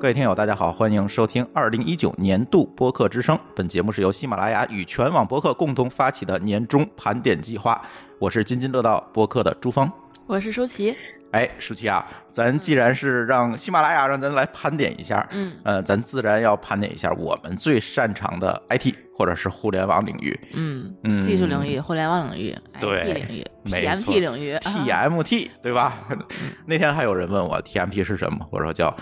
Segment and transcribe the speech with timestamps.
[0.00, 3.36] 各位听友，大家好，欢迎收听二零一九年度播客之声。
[3.56, 7.82] 本节目是由喜马拉雅与全网播客共同发起的年终盘点计划。
[8.20, 9.90] 我是津津乐道播客的朱峰。
[10.28, 10.94] 我是舒淇，
[11.32, 20.38] 哎，舒淇啊，咱既然是让喜马拉雅让咱来盘点一下，嗯，呃，咱自然要盘点一下我们最擅长的 IT 或者是互联网领域。
[20.52, 26.06] 嗯嗯技术领域、互联网领域、对 IT 领域、TMT 领域、啊 TMT 对吧？
[26.66, 28.94] 那天还有人问我 TMT 是什么，我说叫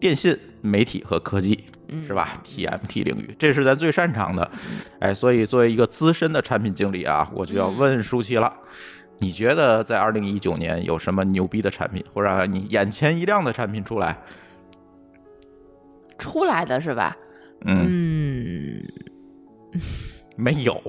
[0.00, 4.50] 电信、媒体和科技，嗯是吧？TMT 领域，这是咱最擅长的。
[4.98, 8.52] 哎，所以作为一个资深的产品经理啊，我就要问舒淇了。
[9.18, 14.18] 你觉得在二零一九年有什么牛逼的产品，或者让你眼前一亮的产品出来？
[16.18, 17.16] 出来的是吧？
[17.66, 18.82] 嗯，
[19.72, 19.80] 嗯，
[20.40, 20.80] 没有。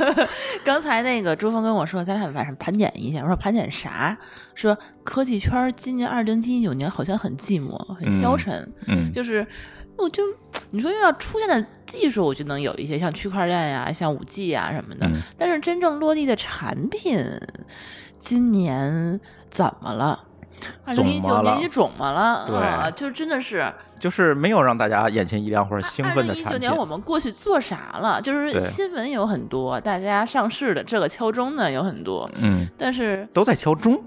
[0.64, 3.20] 刚才那个朱峰跟我说，咱俩晚上盘点一下。
[3.20, 4.16] 我说盘点啥？
[4.54, 8.72] 说科技圈今年二零一九年好像很寂寞，很消沉。
[8.86, 9.46] 嗯，就是，
[9.96, 10.22] 我就
[10.70, 15.06] 你说要出现的技术，我就能有一些像区块链呀、像五 G 呀什么的。
[15.06, 17.18] 嗯但是真正落地的产品，
[18.18, 20.24] 今年怎么了？
[20.84, 22.44] 二零一肿么了九年也肿么了？
[22.46, 26.74] 对啊，就真的是就是没有让大家眼前一亮或者兴奋的产品零一九年。
[26.74, 28.20] 我们过去做啥了？
[28.20, 34.02] 就是新闻有很多，大家上市的这个敲钟的有很多，嗯，但是都在敲钟。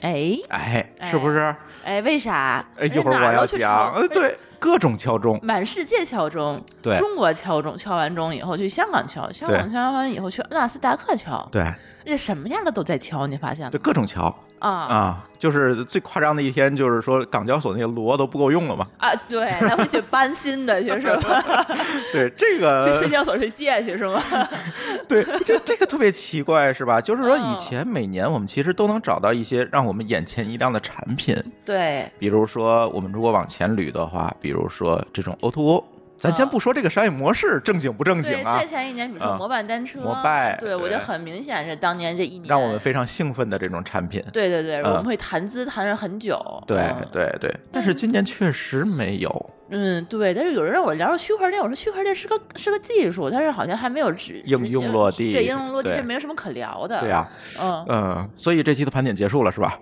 [0.00, 1.54] 哎哎，是不是？
[1.84, 2.64] 哎，为啥？
[2.78, 3.92] 哎，一会儿我要讲。
[3.94, 5.40] 呃，对， 各种敲钟。
[5.42, 11.64] 满世界敲钟，对中国敲钟，敲完钟以后去香港敲，香港敲完以后去纳斯达克敲，对
[12.04, 13.78] 这什么样的都在敲，你发现吗对，？
[13.78, 14.24] 各种敲
[14.60, 15.28] 啊啊！
[15.38, 18.86] 就是最夸张的一天，就是说港交所那些锣都不够用了嘛。
[18.98, 21.66] 啊，对，他会去搬新的去是吧？
[22.12, 24.22] 对，这个去深交所去借去是吗？
[25.06, 27.00] 对这这个特别奇怪，是吧？
[27.00, 35.84] 就是说以嗯前每年我们其实都能找到一些让我们眼前一亮的产品，对，比如说我们如果往前捋的话，比如说这种 O to O。
[36.18, 44.22] 咱先嗯不说这个商业模式正经不正经对，啊再，前一年，比如说嗯摩拜单车，摩拜对我对就很明显是当年这一年让我们非常兴奋的这种产品。
[44.32, 46.38] 对对对，嗯我们会谈资谈了很久。
[46.66, 56.98] 对嗯对对，但是今年确实没有嗯，对，但是有人让我聊区块链，我说区块链是个是个技术，但是好像还没有执应用落地对应用落地对这没有什么可聊的。
[57.00, 57.28] 对呀、
[57.60, 59.78] 嗯，嗯，所以这期的盘点结束了是吧？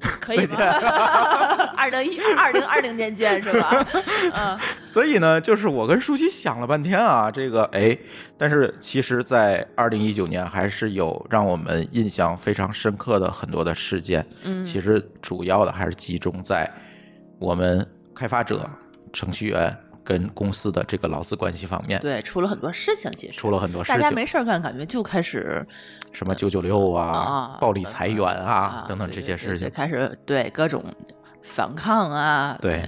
[0.00, 0.56] 可以吗？
[1.76, 3.86] 二零一二零二零年见是吧？
[4.34, 7.96] 嗯，所以呢，就是我跟舒淇想了半天啊，这个哎，
[8.36, 14.26] 但是其实，在二零一九年还是有让我们印象非常深刻的很多的事件。
[14.42, 16.70] 嗯其实主要的还是集中在
[17.38, 18.68] 我们开发者、
[19.12, 25.64] 程序员跟公司的这个劳资关系方面，对，出了很多事情，其实出了很多事情大家，没事儿干，感觉就开始
[26.12, 29.70] 什么九九六啊啊、暴力裁员啊啊等等这些事情。
[29.70, 30.84] 开始对各种
[31.42, 32.82] 反抗啊，对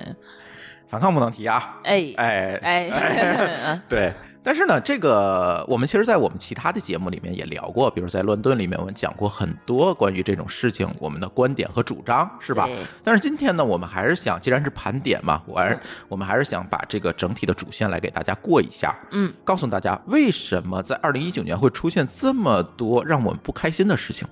[0.88, 4.12] 反抗不能提啊，哎哎哎， 对，
[4.42, 12.66] 但是呢，这个我们其实，在我们其他的节目里面也聊过，比如在乱炖里面，我们讲过很多关于这种事情我们的观点和主张，是吧？
[13.04, 15.78] 但是今天呢，我们还是想，既然是盘点嘛，我还是
[16.08, 24.26] 我们还是想把这个整体的主线来给大家过一下，嗯，告诉大家为什么在二零一九年会出现这么多让我们不开心的事情。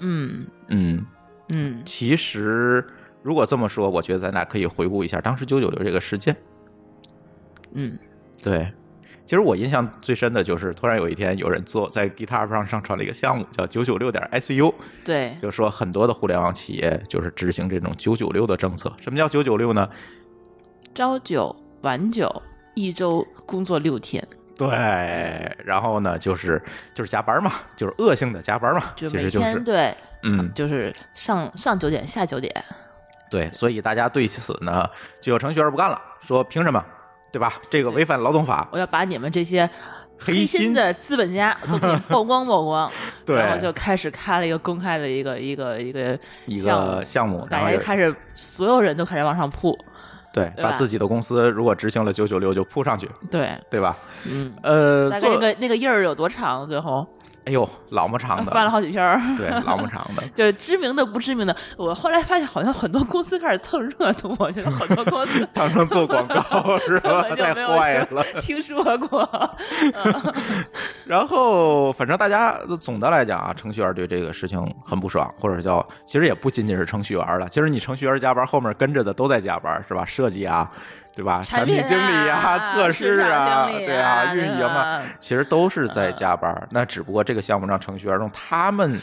[0.00, 0.46] 嗯。
[0.68, 1.06] 嗯，
[1.54, 1.82] 嗯。
[1.86, 2.86] 其实
[3.22, 6.36] 如果这么说，我觉得咱俩可以回顾一下当时九九六这个事件。
[7.72, 7.98] 嗯。
[8.42, 8.70] 对，
[9.26, 14.72] 其实我印象最深的就是，突然有一天有人做在 GitHub 上上传了一个项目，叫九九六点 SU，
[15.04, 18.90] 对，就说很多的互联网企业就是执行这种九九六的政策。
[19.00, 19.90] 什么叫九九六呢？
[20.94, 22.42] 朝九晚九，
[22.74, 24.26] 一周工作六天，
[24.56, 24.68] 对，
[25.64, 26.62] 然后呢，就是
[26.94, 32.54] 就是加班嘛，就是恶性的加班嘛，就每其实就是天对，嗯，就是上上九点下九点，
[33.28, 34.88] 对，所以大家对此呢，
[35.20, 36.82] 就有程序员不干了，说凭什么，
[37.36, 37.52] 对吧？
[37.68, 39.68] 这个违反劳动法，我要把你们这些
[40.18, 42.90] 黑心心的资本家都给 曝光曝光，
[43.26, 49.76] 对然后就开始开了一个公开的一个一个一个一个项目，然大家开始所有人都开始往上扑，
[50.32, 53.94] 对，把自己的公司如果执行了九九六就扑上去，对，对吧？
[54.24, 56.64] 嗯，呃，那个那个印儿有多长？
[56.64, 57.06] 最后
[57.46, 59.20] 哎呦，老么长的， 翻了好几篇儿。
[59.38, 67.22] 对，老么长的， 就知名的不知名的，我后来发现好像很多公司开始蹭热度，我觉得很多公司 当成做广告是吧？
[67.36, 68.22] 太坏了。
[68.40, 69.28] 听说过。
[71.06, 80.04] 然后，反正大家总的来讲啊，程序员对这个事情很不爽，或者叫其实也不仅仅是程序员了，其实你程序员加班，后面跟着的都在加班，是吧？
[80.04, 80.68] 设计啊，
[81.16, 81.42] 对吧？
[81.42, 86.68] 产品品经理啊测试啊，对啊，啊运营啊，其实都是在加班。
[86.70, 89.00] 那只不过这个项目让程序员用他们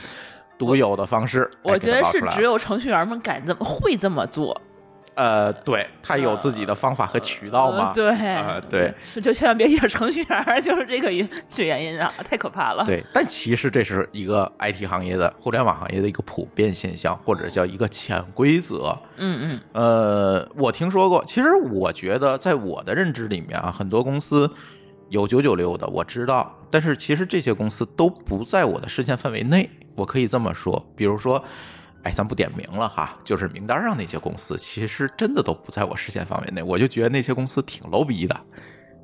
[0.60, 4.62] 独有的方式，哎我觉得是只有程序员们敢这么会这么做，
[5.16, 7.90] 呃，对他有自己的方法和渠道嘛？
[7.90, 12.84] 呃对啊对，就千万别惹程序员，就是这个原这原因啊，太可怕了。
[12.84, 18.98] 对，但其实这是一个 IT 行业的互联网行业的一个普遍现象，或者叫一个潜规则。
[19.18, 24.52] 嗯嗯呃，我听说过，其实我觉得在我的认知里面啊，很多公司
[25.10, 29.70] 有九九六的，我知道，但是其实这些公司都不在我的视线范围内。
[29.96, 31.44] 我可以这么说，比如说，
[32.04, 36.62] 哎，咱不点名了哈，就是名单上那些公司，其实真的都不在我视线范围内。
[36.62, 38.36] 我就觉得那些公司挺 low 逼的，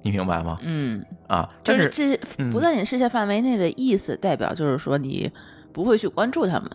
[0.04, 0.58] 你明白吗？
[0.62, 5.32] 嗯，啊，但就是是这嗯不在你视线范围内的意思，代表就是说你
[5.72, 6.70] 不会去关注他们。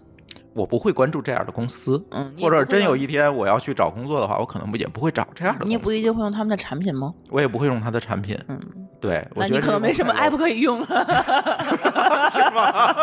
[0.54, 2.00] 我不会关注这样的公司。
[2.12, 5.68] 嗯，或者真有一天我要去找工作的话，我可能也不会找这样的公司。
[5.68, 7.12] 你也不一定会用他们的产品吗？
[7.28, 8.38] 我也不会用他的产品。
[8.46, 8.60] 嗯，
[9.00, 10.86] 对，我觉得可能没什么 app 可以用了，
[12.30, 12.96] 是吗？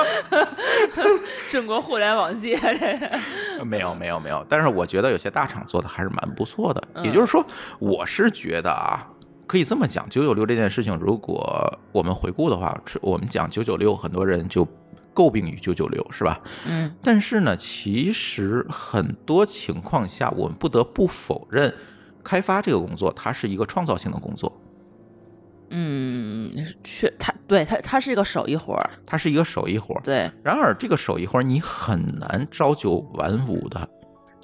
[1.49, 6.81] 中国互联网界 这个，没有没有没有，但是我觉得有些大厂做的还是蛮不错的。
[6.95, 7.45] 嗯也就是说，
[7.79, 9.05] 我是觉得啊，
[9.45, 14.65] 可以这么讲，九九六这件事情，如果我们回顾的话，我们讲九九六，很多人就
[15.13, 16.39] 诟病于九九六，是吧？
[16.65, 21.73] 嗯但是呢，其实很多情况下，我们不得不否认，
[22.23, 24.60] 开发这个工作它是一个创造性的工作，
[25.73, 26.51] 嗯，
[26.83, 30.01] 确他对他他是一个手艺活儿，它是一个手艺活儿。
[30.03, 33.89] 对，然而，这个手艺活儿你很难朝九晚五的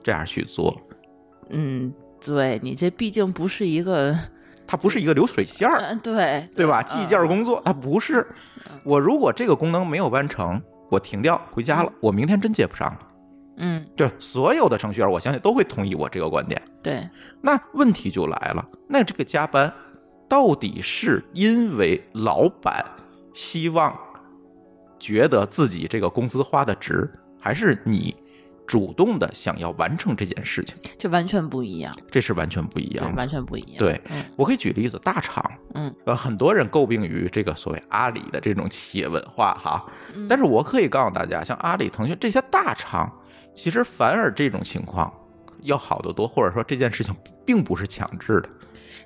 [0.02, 0.74] 这样去做，
[1.50, 1.94] 嗯，
[2.26, 4.18] 对你这毕竟不是一个，
[4.66, 5.80] 它不是一个流水线儿。
[5.82, 6.82] 嗯，对对吧？
[6.82, 8.26] 嗯计件工作它不是。
[8.84, 13.00] 我如果这个功能没有完成，我停掉回家了，我明天真接不上了。
[13.58, 16.62] 嗯，对所有的程序员，我相信都会同意我这个观点。
[16.84, 17.10] 对，
[17.42, 19.74] 那问题就来了，那这个加班
[20.28, 22.86] 到底是因为老板
[23.34, 23.98] 希望
[25.00, 27.10] 觉得自己这个工资花的值，
[27.40, 28.16] 还是你
[28.66, 30.76] 主动的想要完成这件事情？
[31.00, 33.16] 这完全不一样，这是完全不一，样。
[33.16, 33.78] 完全不一样。
[33.78, 43.10] 对嗯我可以举例子，大厂，嗯呃，很多人诟病于这个所谓阿里的这种企业文化哈，嗯但是我可以告诉大家，像阿里、腾讯这些大厂，
[43.56, 45.14] 其实反而这种情况
[45.62, 47.16] 要好得多，或者说这件事情
[47.46, 48.50] 并不是强制的。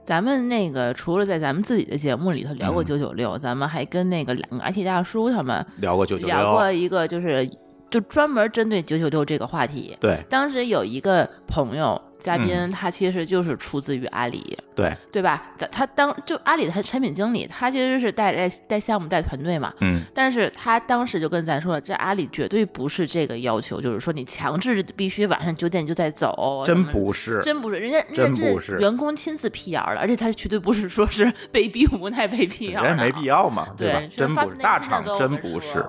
[0.04, 2.86] 咱们那个除了在咱们自己的节目里头聊过嗯。
[2.86, 7.48] 九九六，咱们还跟那个两个 IT 大叔他们聊过九九聊过，一个，就是
[7.92, 9.96] 就专门针对九九六这个话题。
[10.00, 15.52] 对当时有一个朋友嘉宾，嗯他其实就是出自于阿里，对，对吧？
[15.58, 19.74] 他他当就阿里的产品经理，他其实是带带带项目带团队嘛。
[19.80, 34.02] 嗯，但是他当时就跟咱说，这阿里绝对不是这个要求，就是说你强制必须晚上九点就在走，真不是，真不是，人家人真不是员工亲自辟谣了，而且他绝对不是说是被逼无奈被辟谣的啊，人家没必要嘛，对吧？
[34.12, 35.84] 真不是，大厂真不是。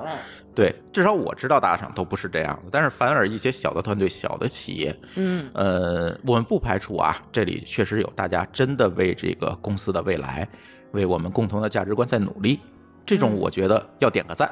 [0.52, 5.50] 嗯对，至少我知道大厂都不是这样的，但是反而一些小的团队、小的企业，嗯。
[5.54, 10.46] 呃，我们不排除啊，这里确实有大家真的为这个公司的未来，
[10.92, 12.60] 为我们共同的价值观在努力，
[13.06, 14.50] 这种嗯我觉得要点个赞，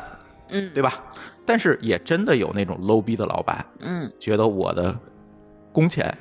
[0.48, 1.04] 嗯，对吧？
[1.44, 4.10] 但是也真的有那种 low 逼的老板，嗯。
[4.18, 4.98] 觉得我的
[5.72, 6.16] 工钱、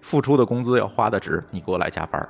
[0.00, 2.28] 付出的工资要花的值，你给我来加班儿，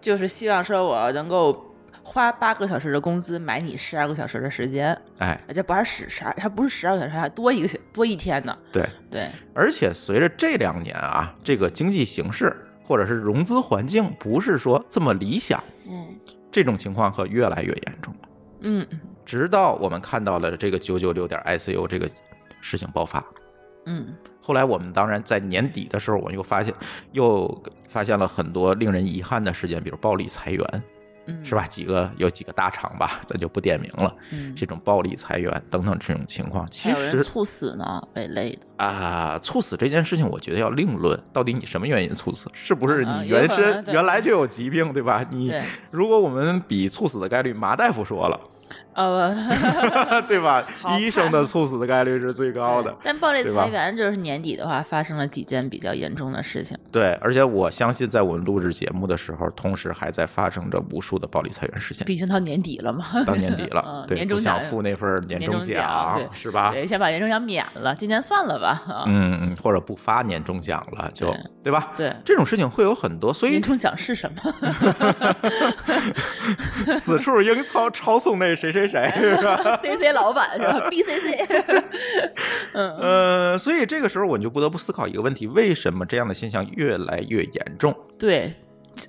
[0.00, 1.69] 就是希望说我能够
[2.02, 8.56] 花八个小时的工资买你十二个小时的时间，哎，这不是十十二，它不是十二个小时，还多一个小多一天呢。
[8.72, 8.88] 对。
[9.10, 16.06] 对，而且随着这两年啊，这个经济形势或者是融资环境不是说这么理想，嗯
[16.50, 18.28] 这种情况可越来越严重了。
[18.62, 18.86] 嗯
[19.24, 22.08] 直到我们看到了这个九九六点 ICU 这个
[22.60, 23.24] 事情爆发，
[23.86, 26.74] 嗯后来我们当然在年底的时候，我们又发现
[27.12, 30.82] 又发现了很多令人遗憾的事件，比如暴力裁员，
[31.30, 31.66] 嗯，是吧？
[31.66, 38.84] 几个有几个大厂吧，咱就不点名了，嗯，这种暴力裁员等等这种情况，其实猝死呢，被累的。
[38.84, 42.50] 啊，猝死这件事情，我觉得要另论，到底你什么原因猝死？
[42.52, 45.24] 是不是啊你原身原来就有疾病，对吧？
[45.30, 45.52] 你
[45.90, 48.40] 如果我们比猝死的概率，马大夫说了，
[49.08, 50.66] 呃，对吧？
[50.98, 52.94] 医生的猝死的概率是最高的。
[53.02, 56.76] 但暴力裁员就是年底的话，发生了几件比较严重的事情。
[56.92, 62.04] 对，而且我相信，在我们录制节目的时候，同时还在发生着无数的暴力裁员事件。
[62.06, 66.70] 毕竟到年底了嘛，到年底了嗯，对，年终不想奖付那份年年终奖是吧？
[66.72, 68.82] 对，先把年终奖免了，今年算了吧。
[68.88, 71.92] 啊，嗯嗯，或者不发年终奖了，就对对吧？
[71.96, 74.54] 对，这种事情会有很多，所以年终奖是什么？
[76.98, 80.86] 此处应抄抄送那谁谁谁，是 吧？C C 老板是吧？
[80.90, 81.46] B C C，
[82.74, 87.94] 嗯呃，所以这个时候我们就不得不思考一个问题：为什么这样的现象越来越严重？
[88.18, 88.52] 对，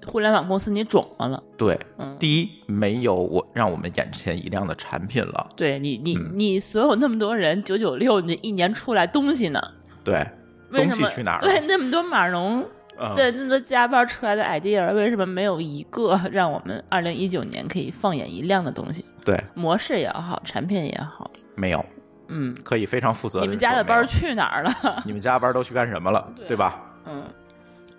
[0.06, 1.42] 互联网公司你肿么了？
[1.58, 9.62] 对，嗯，第一，没有我让我们眼前一亮的产品了，对你你嗯你所有那么多人九九六，你一年出来东西呢？
[10.04, 10.26] 对，
[10.72, 11.42] 东西去哪儿了？
[11.42, 12.64] 对，那么多码农
[13.04, 19.04] 嗯对，那么多加班出来的 idea，为什么没有一个 让我们二零一九年可以放眼一亮的东西？
[19.26, 21.84] 对，模式也好，产品也好，没有，
[22.28, 23.48] 嗯，可以非常负责任。
[23.48, 24.72] 你们家的班，去哪儿了？
[25.04, 26.32] 你们加班都去干什么了？
[26.36, 26.80] 对对吧？
[27.06, 27.24] 嗯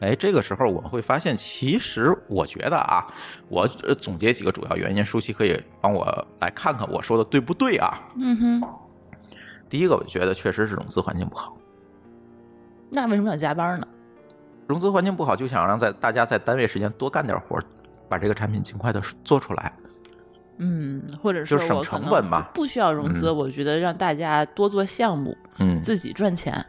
[0.01, 3.07] 哎，这个时候我会发现，其实我觉得啊，
[3.49, 6.05] 我呃总结几个主要原因，舒淇可以帮我
[6.41, 7.99] 来看看我说的对不对啊？
[8.17, 8.71] 嗯哼，
[9.69, 11.57] 第一个，我觉得确实是融资环境不好。
[12.91, 13.87] 那为什么要加班呢？
[14.73, 17.63] 融资环境不好，就想让在大家在单位时间多干点活儿，
[18.09, 19.71] 把这个产品尽快的做出来。
[20.57, 26.65] 嗯，或者就省成本吧不需要融资，我觉得让大家多做项目，嗯，自己赚钱。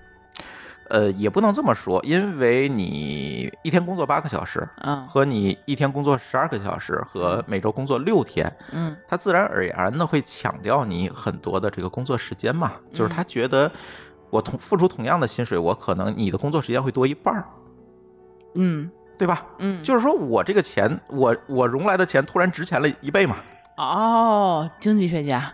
[0.89, 12.73] 呃，也不能这么说，因为你一天工作八个小时，啊，和你一天工作十二个小时，和每周工作六天，嗯他自然而然的会抢掉你很多的这个工作时间嘛。
[12.93, 13.71] 就是他觉得
[14.29, 17.45] 我同付出同样的薪水，我可能你的工作时间会多一半儿，
[18.55, 19.45] 嗯对吧？
[19.59, 23.37] 嗯，就是说我这个钱，我我融来的钱突然值钱了一倍嘛，
[23.77, 25.53] 哦，经济学家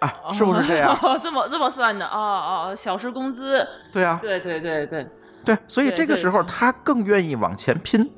[0.00, 0.92] 啊，是不是这样？
[1.00, 2.04] 哦， 这么这么算的？
[2.06, 5.06] 哦哦，小时工资，对啊，对对对对，
[5.44, 8.10] 对，所以这个时候他更愿意往前拼，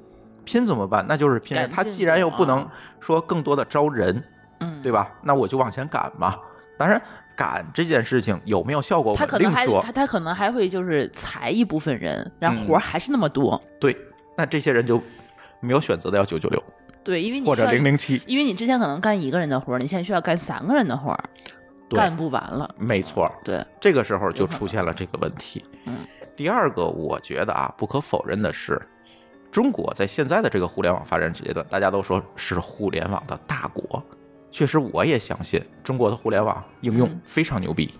[0.44, 1.04] 拼怎么办？
[1.06, 1.56] 那就是拼。
[1.68, 2.66] 他既然又不能
[2.98, 4.24] 说更多的招人，
[4.60, 5.10] 嗯，对吧？
[5.22, 6.34] 那我就往前赶嘛。
[6.78, 7.00] 当然，
[7.36, 9.66] 赶这件事情有没有效果，他可能还。
[9.66, 13.60] 他他可能还会就是裁一部分人，然后嗯活儿还是那么多。
[13.78, 13.96] 对，
[14.36, 15.00] 那这些人就
[15.60, 16.62] 没有选择的要九九六
[17.04, 21.24] 对，因为你或者零零七，因为你之前可能干一个人的活儿，你现在需要干三个人的活儿，
[21.90, 22.74] 干不完了。
[22.78, 23.30] 没错。
[23.44, 25.62] 对，这个时候就出现了这个问题。
[25.84, 25.98] 嗯，
[26.34, 28.80] 第二个，我觉得啊，不可否认的是，
[29.52, 34.02] 中国在现在的这个互联网发展阶段，大家都说是互联网的大国。
[34.56, 37.92] 确实，我也相信中国的互联网应用嗯非常牛逼，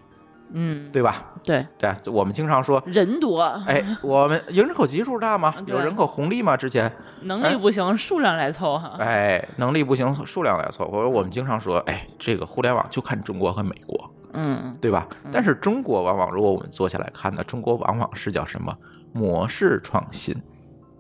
[0.55, 1.31] 嗯，对吧？
[1.45, 5.55] 对，对，我们经常说，人多，哎，我们人口基数大吗？
[5.67, 6.57] 有人口红利吗？
[6.57, 8.97] 之前，能力不行，数量来凑哈。
[9.01, 11.07] 哎，能力不行，数量来凑合。
[11.07, 15.07] 我们经常说，哎，这个互联网就看中国和美国，嗯，对吧？
[15.31, 18.75] 但是中国往往，如果我们坐下来看呢，中国往往是叫什么
[19.13, 20.35] 模式创新，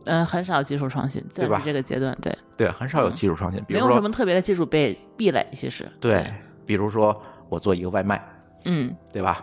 [0.07, 3.63] 嗯，很少技术创新，在对吧这个阶段，对，对，很少有技术创新。
[3.65, 5.87] 比没有什，么特别的技术被壁垒，其实。
[6.01, 6.25] 对，
[6.65, 8.21] 比如说我做一个外卖，
[8.65, 9.43] 嗯，对吧？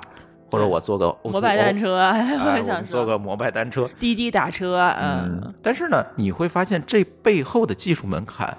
[0.50, 8.55] 或者我做个 O2O 摩拜单，车，我想我做个摩拜单车，滴滴打车，嗯，但是呢，你会发现这背后的技术门槛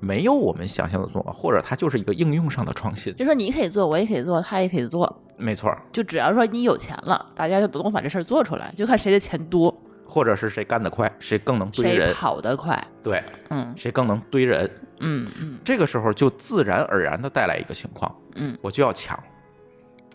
[0.00, 3.14] 没有我们想象的这么，或者它就是一个应用上的创新。
[3.14, 9.72] 就说你可以做，我也可以做，他也可以做，没错，就只要说你有钱了，大家就都能把这事儿做出来，就看谁的钱多，
[10.08, 12.82] 或者是谁干得快，谁更能堆谁人，跑得快。
[13.02, 13.72] 对，嗯。
[13.76, 14.68] 谁更能堆人。
[15.00, 15.58] 嗯嗯。
[15.62, 19.22] 这个时候就自然而然的带来一个情况，嗯，我就要抢。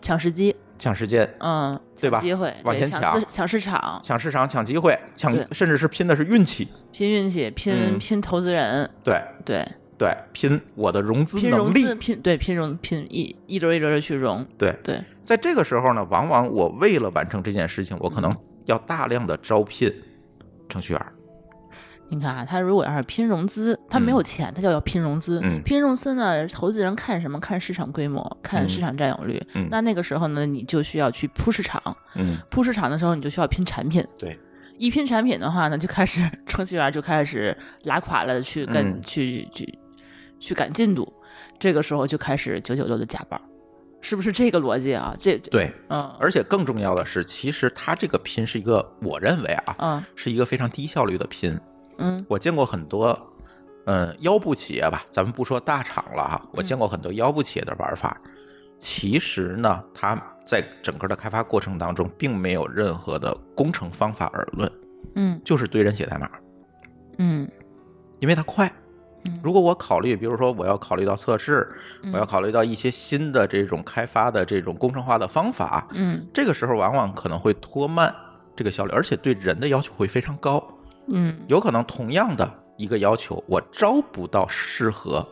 [0.02, 2.20] 抢时机，抢时间、嗯，对吧？
[2.20, 3.46] 机会，往前抢抢。
[3.48, 6.68] 市场，抢市场、抢机会、抢，甚至是拼的是运气。
[6.92, 7.98] 拼运气，拼、嗯。
[7.98, 9.18] 拼投资人，对。
[9.44, 11.94] 对，对，拼我的融资能力。
[11.94, 18.30] 拼对拼融拼一一轮一轮的去融，对，对，在这个时候呢，往往我为了完成这件事情，我可能
[18.66, 19.92] 要大量的招聘
[20.68, 21.06] 程序员。
[22.10, 25.40] 你看啊，他如果要是拼融资，他没有钱，他就要拼融资。
[25.42, 27.40] 嗯拼融资呢，投资人看什么？
[27.40, 29.42] 看市场规模，看市场占有率。
[29.54, 31.82] 嗯那那个时候呢，你就需要去铺市场。
[32.14, 34.06] 嗯，铺市场的时候，你就需要拼产品。
[34.18, 34.38] 对，
[34.76, 39.78] 一拼产品的话呢，就开始程序员就开始拉垮了，去跟、嗯去去
[40.38, 41.10] 去赶进度。
[41.58, 43.40] 这个时候就开始九九六的加班，
[44.04, 45.16] 是不是这个逻辑啊？
[45.18, 45.72] 这这对。
[45.88, 51.58] 嗯而且更重要的是，其实它这个拼是一个，我认为啊，嗯是一个非常低效率的拼。
[51.96, 53.18] 嗯我见过很多，
[53.86, 58.20] 嗯，腰部企业吧，咱们不说大厂了哈，我见过很多腰部企业的玩法。
[58.76, 64.70] 其实呢，它在整个的开发过程当中，并没有任何的工程方法而论，
[65.14, 66.30] 嗯就是堆人写代码，
[67.16, 67.50] 嗯
[68.20, 68.83] 因为它快嗯。
[69.42, 71.66] 如果我考虑，比如说我要考虑到测试，
[72.02, 72.12] 嗯。
[72.12, 76.26] 我要考虑到一些新的这种开发的这种工程化的方法，嗯。
[76.32, 78.14] 这个时候往往可能会拖慢
[78.54, 80.62] 这个效率，而且对人的要求会非常高。
[81.08, 81.36] 嗯。
[81.48, 85.26] 有可能同样的一个要求，我招不到适合，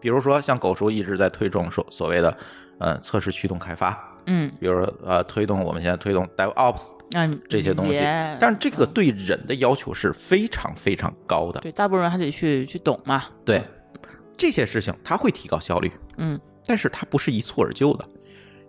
[0.00, 2.36] 比如说像狗叔一直在推动所所谓的
[2.78, 8.00] 呃测试驱动开发，嗯，比如说呃推动我们现在推动 DevOps 那这些东西，
[8.38, 11.60] 但是这个对人的要求是非常非常高的。
[11.60, 13.24] 对大部分人还得去去懂嘛。
[13.44, 13.62] 对
[14.36, 18.04] 这些事情，它会提高效率，嗯但是它不是一蹴而就的，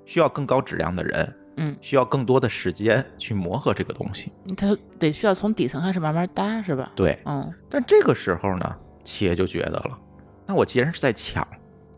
[0.05, 4.31] 需要更高质量的人，嗯，需要更多的时间去磨合这个东西。
[4.55, 6.91] 他得需要从底层开始慢慢搭，是吧？
[6.95, 9.99] 对，嗯但这个时候呢，企业就觉得了，
[10.47, 11.45] 那我既然是在抢，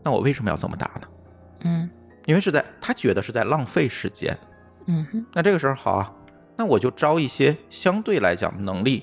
[0.02, 1.08] 那我为什么要这么打呢？
[1.64, 1.88] 嗯
[2.26, 4.36] 因为是在他觉得是在浪费时间。
[4.86, 6.12] 嗯哼那这个时候好啊，
[6.62, 9.02] 那我就招一些相对来讲能力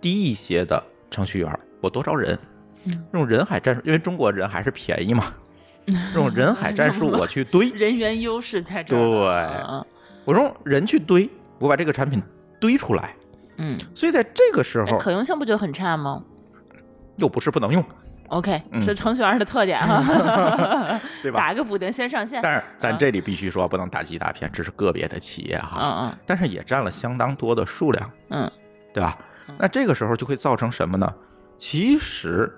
[0.00, 2.38] 低一些的程序员，我多招人。
[2.84, 5.34] 嗯用人海战术，因为中国人还是便宜嘛，
[6.14, 9.66] 用人海战术我去堆， 人员优势在这儿了。
[9.68, 9.84] 嗯
[10.24, 12.22] 我用人去堆，我把这个产品
[12.60, 13.16] 堆出来。
[13.56, 16.22] 嗯，所以在这个时候可用性不就很差吗
[17.16, 17.84] 又不是不能用，
[18.30, 20.02] ？OK，嗯是程序员的特点哈，
[21.22, 21.38] 对吧？
[21.38, 22.40] 打个补丁先上线。
[22.42, 28.50] 但是咱这里必须说，不能打击大片，这是个别的企业哈，嗯嗯但是也占了相当多的数量，嗯
[28.94, 29.18] 对吧
[29.48, 29.54] 嗯？
[29.58, 31.12] 那这个时候就会造成什么呢？
[31.58, 32.50] 其实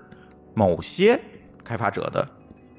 [0.53, 1.19] 某些
[1.63, 2.25] 开发者的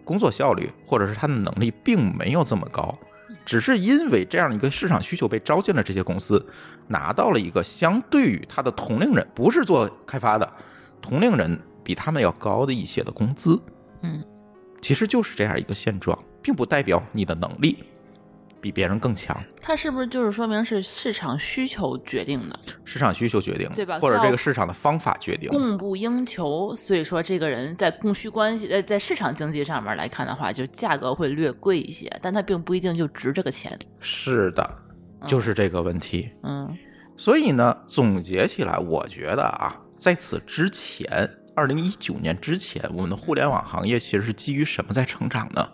[0.04, 2.96] 工作效率或者是他的能力并没有这么高，
[3.44, 6.46] 只是因为这样一个市场需求被招进了这些公司，
[6.88, 10.50] 拿到了一个相对于他的同龄人，不是做开发的
[11.02, 13.60] 同龄人比他们要高的一些的工资。
[14.02, 14.24] 嗯，
[14.80, 17.84] 其实就是这样一个现状，并不代表你的能力
[18.60, 25.50] 比别人更强，它是不是就是说明是市场需求决定的，市场需求决定的，对吧或者这个市场的方法决定。
[25.50, 26.74] 供不应求？
[26.74, 33.78] 所以说这个人在供需关系，呃，在市场经济上面来看的话，就价格会略贵一些，但它并不一定就值这个钱。
[34.00, 34.76] 是的，
[35.26, 36.30] 就是这个问题。
[36.42, 36.74] 嗯
[37.16, 45.70] 所以呢，总结起来，我觉得啊，在此之前，二零一九年之前，我们的互联网行业其实是基于什么在成长呢？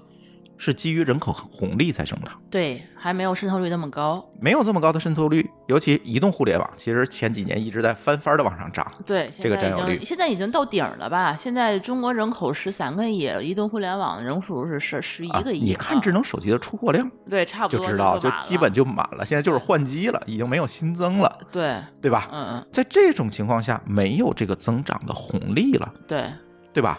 [0.62, 4.22] 是基于人口红利在增长，对，还没有渗透率那么高。
[4.38, 5.48] 没有这么高的渗透率。
[5.68, 8.86] 尤其移动互联网，其实前几年一直在翻番的往上涨。
[9.06, 11.34] 对，这个占有率现在已经到顶了吧？
[11.34, 19.24] 现在中国人口十三个亿，移动互联网人数是十十一啊，个亿、你看智能手机的出货量对，差不多就知道，就基本就满了。
[19.24, 22.28] 现在就是换机了，已经没有新增了，对，对吧？
[22.30, 25.90] 嗯嗯，在这种情况下，没有这个增长的红利了。
[26.06, 26.30] 对，
[26.74, 26.98] 对吧？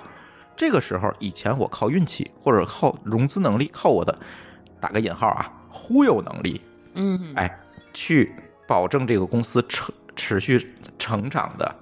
[0.56, 4.18] 这个时候，以前我靠运气或者靠融资能力，靠我的
[4.80, 6.62] 打个引号啊忽悠能力，
[6.96, 7.60] 嗯，哎，
[7.94, 8.34] 去
[8.68, 11.76] 保证这个公司持持续成长的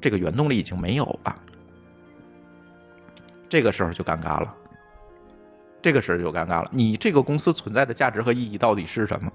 [0.00, 1.36] 这个原动力已经没有了。
[3.48, 4.54] 这个时候就尴尬了，
[5.80, 6.68] 这个时候就尴尬了。
[6.70, 9.32] 你这个公司存在的价值和意义到底是什么？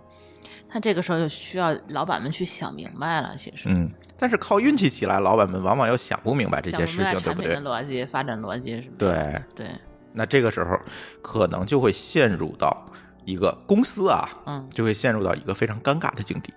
[0.73, 3.69] 他这个时候就需要老板们去想明白了，其实。
[3.69, 8.95] 嗯，但是靠运气起来，老板们往往又想不明白这些事情，对不对逻辑、发展逻辑什么。
[8.97, 9.67] 对，对，
[10.12, 10.75] 那这个时候
[11.21, 12.83] 可能就会陷入到
[13.23, 16.51] 一个公司啊，嗯就会陷入到一个非常尴尬的境地，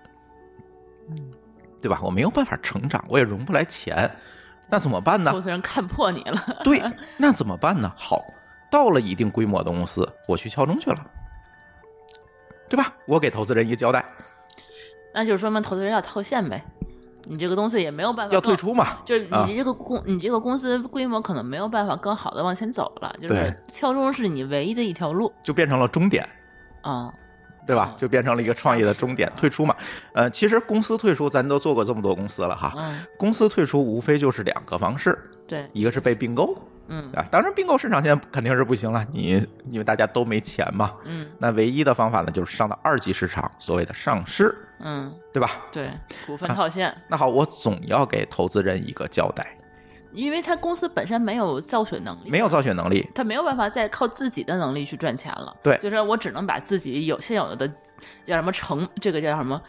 [1.11, 1.15] 嗯，
[1.79, 1.99] 对吧？
[2.01, 4.09] 我没有办法成长，我也融不来钱，
[4.67, 5.39] 那怎么办呢投？
[5.39, 6.43] 资人看破你了。
[6.63, 6.81] 对，
[7.17, 7.93] 那怎么办呢？
[7.95, 8.25] 好，
[8.71, 11.11] 到了一定规模的公司，我去敲钟去了，
[12.69, 12.93] 对吧？
[13.05, 14.05] 我给投资人一个交代，
[15.13, 16.63] 那就是说明投资人要套现呗。
[17.29, 18.99] 你这个东西也没有办法，要退出嘛。
[19.03, 26.25] 就是啊你这个公、你这个公司规模可能没有办法更好的往前走了，就是敲钟是你唯一的一条路就变成了终点，
[26.83, 27.13] 啊、
[27.65, 27.93] 对吧？
[27.97, 29.75] 就变成了一个创业的终点，退出嘛。
[30.13, 32.73] 呃，其实公司退出，咱都做过这么多公司了哈。
[32.77, 40.93] 嗯，公司退出无非就是两个方式，对，一个是被并购，嗯啊，当然并购市场现在肯定是不行了，你因为大家都没钱嘛。
[41.05, 45.51] 嗯那唯一的方法呢，就是上到二级市场，所谓的上市，嗯，对吧？
[45.71, 45.89] 对，
[46.25, 49.57] 股份套现，那好，我总要给投资人一个交代，
[50.13, 55.55] 因为他公司本身没有造血能力，没有造血能力，他没有办法再靠自己的能力去赚钱了。
[55.61, 57.67] 对所以说我只能把自己有现有的
[58.25, 59.61] 叫什么成这个叫什么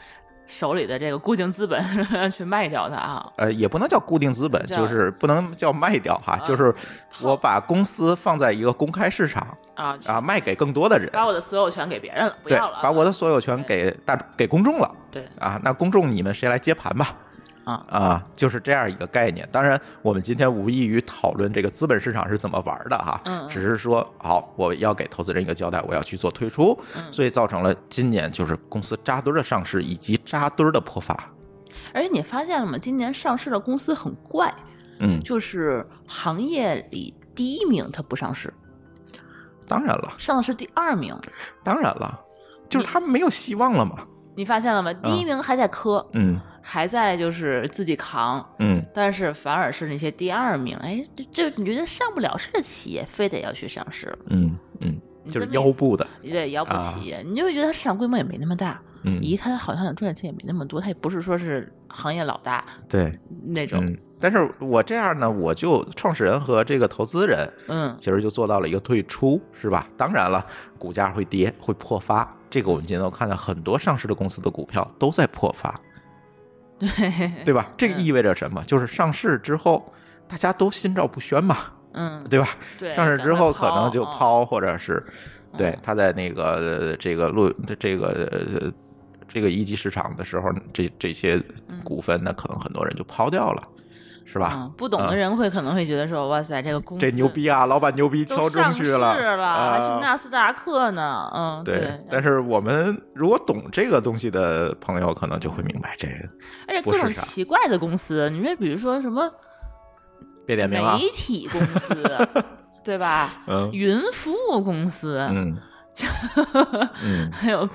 [0.48, 1.80] 手里的这个固定资本
[2.32, 3.24] 去卖掉它啊。
[3.36, 6.74] 呃，也不能叫固定资本，就是不能叫卖掉哈，就是
[7.20, 17.14] 我把公司放在一个公开市场啊啊，卖给更多的人，把我的所有权给别人了，不对要了，，把我的所有权给大给公众了对啊，那公众你们谁来接盘吧？
[17.68, 19.46] 啊，啊，就是这样一个概念。
[19.52, 31.14] 当然，我们今天无异于讨论这个资本市场是怎么玩的哈，只是说好，我要给投资人一个交代，我要去做推出，嗯所以造成了今年就是公司扎堆儿的上市以及扎堆儿的破发。
[31.92, 32.78] 而且你发现了吗？
[32.78, 34.50] 今年上市的公司很怪，
[35.00, 38.50] 嗯，就是行业里第一名它不上市，
[39.66, 41.14] 当然了，上的是第二名。
[41.62, 42.18] 当然了，
[42.68, 43.98] 就是他们没有希望了嘛。
[44.38, 44.92] 你发现了吗？
[44.94, 46.40] 第一名还在磕，嗯。
[46.60, 63.96] 还在就是自己扛，嗯，但是反而是那些第二名，哎，这这你觉得上不了市的企业，非得要去上市，嗯嗯，就是腰部的，对，腰部啊企业，你就会觉得它市场规模也没那么大，嗯，咦，它好像赚的钱也没那么多，它也不是说是行业老大对，那种，嗯。
[64.20, 67.96] 但是我这样呢，我就创始人和这个投资人，嗯。
[67.98, 69.88] 其实就做到了一个退出，是吧？
[69.96, 70.44] 当然了，
[70.76, 75.80] 股价会跌，会破发，这个我们今天都看到很多上市的公司的股票都在破发，
[76.78, 77.70] 对，对吧？
[77.76, 78.62] 这个意味着什么？
[78.64, 79.92] 就是上市之后
[80.26, 81.58] 大家都心照不宣嘛，
[81.92, 82.48] 嗯，对吧？
[82.78, 85.04] 对，上市之后可能就抛，或者是
[85.56, 88.72] 对嗯他在那个呃这个路这个呃
[89.28, 91.42] 这个一级市场的时候，这这些
[91.84, 93.62] 股份呢，可能很多人就抛掉了。
[94.30, 94.52] 是吧？
[94.54, 106.14] 嗯，不懂的人会可能会觉得说，哇塞，这个公司这牛逼啊，老板牛逼，敲钟去了，了，还是啊纳斯达克呢，嗯，对，但是我们如果懂这个东西的朋友，可能就会明白这个。
[106.66, 109.32] 而且各种奇怪的公司，你说比如说什么
[110.44, 111.94] 别点名啊媒，体公司，
[112.84, 113.42] 对吧？
[113.46, 115.56] 嗯云服务公司，嗯
[117.02, 117.68] 嗯 还有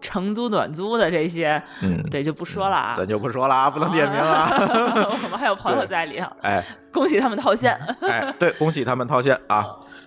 [0.00, 2.94] 长租短租的这些，嗯，对，就不说了啊。
[2.96, 4.48] 咱就不说了啊，不能点名啊。
[5.22, 7.78] 我们还有朋友在里头，哎恭喜他们套现。
[8.00, 9.64] 哎，对，恭喜他们套现啊！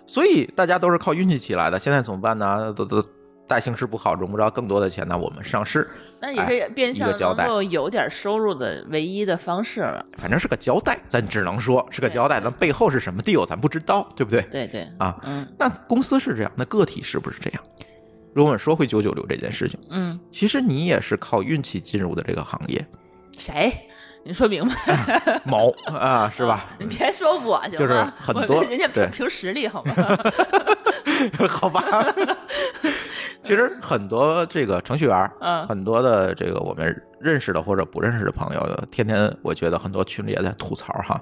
[0.08, 2.74] 所以大家都是靠运气起来的，现在怎么办呢？
[2.76, 3.02] 都都
[3.52, 5.86] 大形势不好，融不着更多的钱呢，我们上市，
[6.22, 10.06] 那也是变相一个交代能够有点收入的唯一的方式了。
[10.18, 14.42] 反正是个交代，咱只能说是个交代，咱背后是什么 deal 咱不知道，对不对？
[14.44, 17.62] 对对，啊，嗯那公司是这样，那个体是不是这样？
[18.34, 22.86] 如果我们说回九九六这件事情，嗯，其实你也是靠运气进入的这个行业，
[23.38, 23.74] 谁？
[24.24, 26.66] 你说明白，某啊，是吧？
[26.80, 27.78] 你别说我行吗？
[27.78, 29.94] 就是很多我人家凭凭实力好吗？
[31.50, 31.84] 好吧，
[33.44, 41.20] 其实很多这个程序员，嗯很多的这个我们认识的或者不认识的朋友，天天我觉得很多群里也在吐槽哈。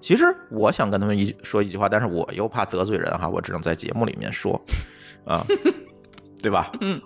[0.00, 4.60] 其实我想跟他们一说一句话，但是我又怕得罪人哈，我只能在节目里面说
[5.26, 5.42] 啊，
[6.42, 6.70] 对吧？
[6.82, 7.00] 嗯，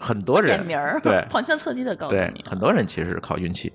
[0.00, 3.70] 很多人点名儿，对旁敲侧击的告诉你，，很多人其实是靠运气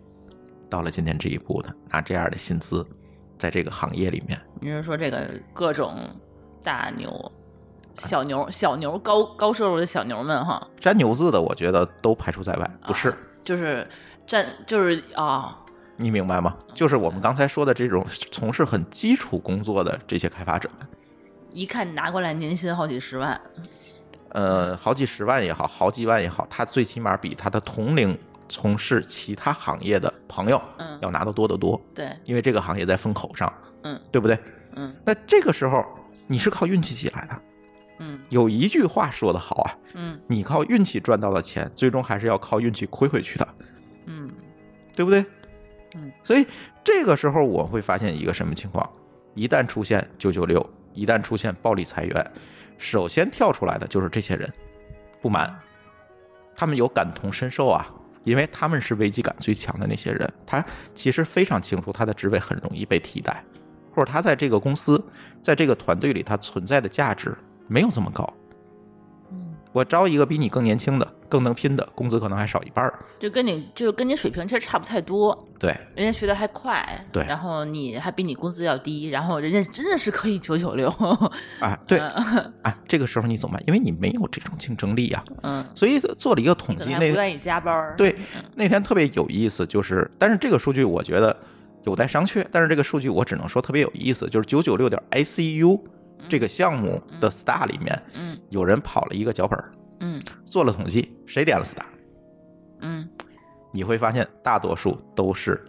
[0.70, 2.86] 到了今天这一步的，拿这样的薪资，
[3.38, 5.98] 在这个行业里面，你是说这个各种
[6.64, 7.32] 大牛、
[7.98, 13.10] 小牛、小牛高高收入的小牛们哈，沾牛字的，我觉得都排除在外，不是。
[13.10, 13.88] 啊就是
[14.28, 15.58] 占就是啊，
[15.96, 16.54] 你明白吗？
[16.76, 20.88] 就是我们刚才说的这种从事很基础工作的这些开发者们，
[21.52, 23.42] 一看拿过来年薪好几十万，
[24.34, 28.16] 呃，好几十万也好，好几万也好，他最起码比他的同龄
[28.50, 31.00] 从事其他行业的朋友嗯。
[31.02, 33.52] 要拿的多得多，对，因为这个行业在风口上，
[33.84, 33.98] 嗯。
[34.12, 34.38] 对不对？
[34.76, 34.94] 嗯。
[35.06, 35.86] 那这个时候
[36.28, 37.42] 你是靠运气起来的。
[38.00, 38.20] 嗯。
[38.30, 40.20] 有一句话说得好啊，嗯。
[40.28, 43.48] 你靠运气赚到的钱，最终还是要靠运气亏回去的，
[44.08, 44.30] 嗯。
[44.96, 45.26] 对不对？
[45.96, 46.46] 嗯，所以
[46.84, 48.88] 这个时候我会发现一个什么情况？
[49.34, 52.32] 一旦出现九九六，一旦出现暴力裁员，
[52.78, 54.52] 首先跳出来的就是这些人
[55.20, 55.58] 不满，
[56.54, 57.88] 他们有感同身受啊，
[58.24, 63.44] 因为他们是危机感最强的那些人，他其实非常清楚他的职位很容易被替代，
[63.92, 65.04] 或者他在这个公司，
[65.42, 68.32] 在这个团队里他存在的价值没有这么高。
[69.70, 73.00] 嗯，我招一个比你更年轻的、更能拼的，工资可能还少一半儿。
[73.20, 77.24] 就跟你就跟你水平其实差不太多，对，人家学的还快，对。
[77.26, 80.90] 然后你还比你工资要低，然后人家真的是可以九九六，
[81.60, 82.00] 啊，对，
[82.64, 83.64] 啊，这个时候你怎么办？
[83.68, 88.16] 因为你没有这种竞争力啊，嗯，所以做了一个统计，那不愿意加班儿，对
[88.56, 91.36] 那天特别有意思，就是，但是这个数据我觉得
[91.84, 95.80] 有待商榷，但是这个数据我只能说特别有意思，就是九九六点 ICU
[96.28, 101.84] 这个项目的 star 里面，嗯有人跑了一个脚本儿，嗯做了统计，谁点了 star？
[102.82, 103.08] 嗯
[103.72, 105.64] 你会发现大多数都是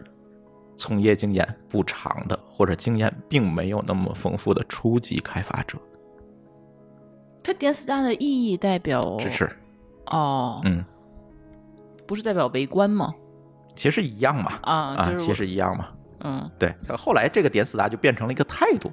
[0.77, 5.77] 从业经验不长的，或者经验并没有那么丰富的初级开发者。
[7.43, 9.49] 他点 star 的意义代表支持，
[10.07, 10.85] 哦，嗯，
[12.07, 13.15] 不是代表围观吗？
[13.75, 15.89] 其实一样嘛，啊，啊，就是其实一样嘛。
[16.23, 18.91] 嗯，对，后来这个点 star 就变成了一个态度，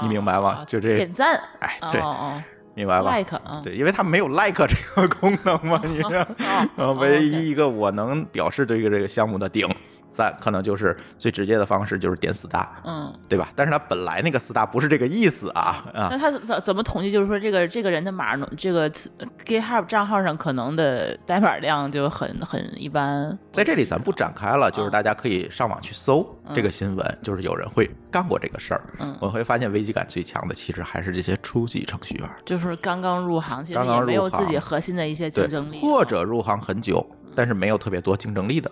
[0.00, 2.42] 你明白吗哦就这点赞，哎，对，哦哦
[2.74, 6.10] 明白吧？，like 啊，对，因为它没有 like 这个功能嘛，你知道，
[6.76, 9.68] 哦呃，唯一一个我能表示对这个这个项目的顶
[10.12, 13.48] 赞，可能就是最直接的方式就是点 star，嗯，对吧？
[13.56, 17.10] 但是他本来那个 star 不是这个意思啊啊那，他怎怎么统计？
[17.10, 23.36] 就是说，这个这个人的码，这个 GitHub 账号上可能的代码量就很很一般。
[23.52, 28.82] 在这里咱不展开了，就是嗯大家可以上网去搜这个新闻，就是有人会干过这个事儿。
[28.98, 38.70] 嗯我会发现危机感最强的其实还是这些初级程序员，就是刚刚入行，其实没有自己核心的一些竞争力，，或者入行很久，但是没有特别多竞争力的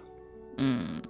[0.63, 1.01] 嗯，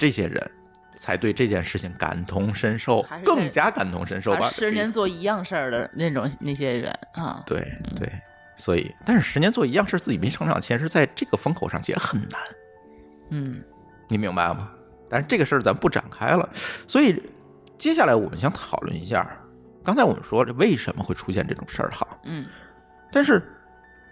[0.00, 0.50] 这些人，
[0.96, 4.40] 才对这件事情感同身受更加感同身受吧。
[4.40, 7.60] 把十年做一样事儿的那种那些人啊，对
[7.94, 8.10] 对，
[8.56, 12.40] 所以，但是十年做一样事，自己没成长，其实在这个风口上其实很难，
[13.28, 13.62] 嗯。
[14.08, 14.72] 你明白吗？
[15.08, 16.48] 但是这个事儿咱不展开了，
[16.88, 17.22] 所以
[17.78, 19.30] 接下来我们想讨论一下，
[19.84, 22.46] 刚才我们说这为什么会出现这种事儿哈，嗯。
[23.12, 23.42] 但是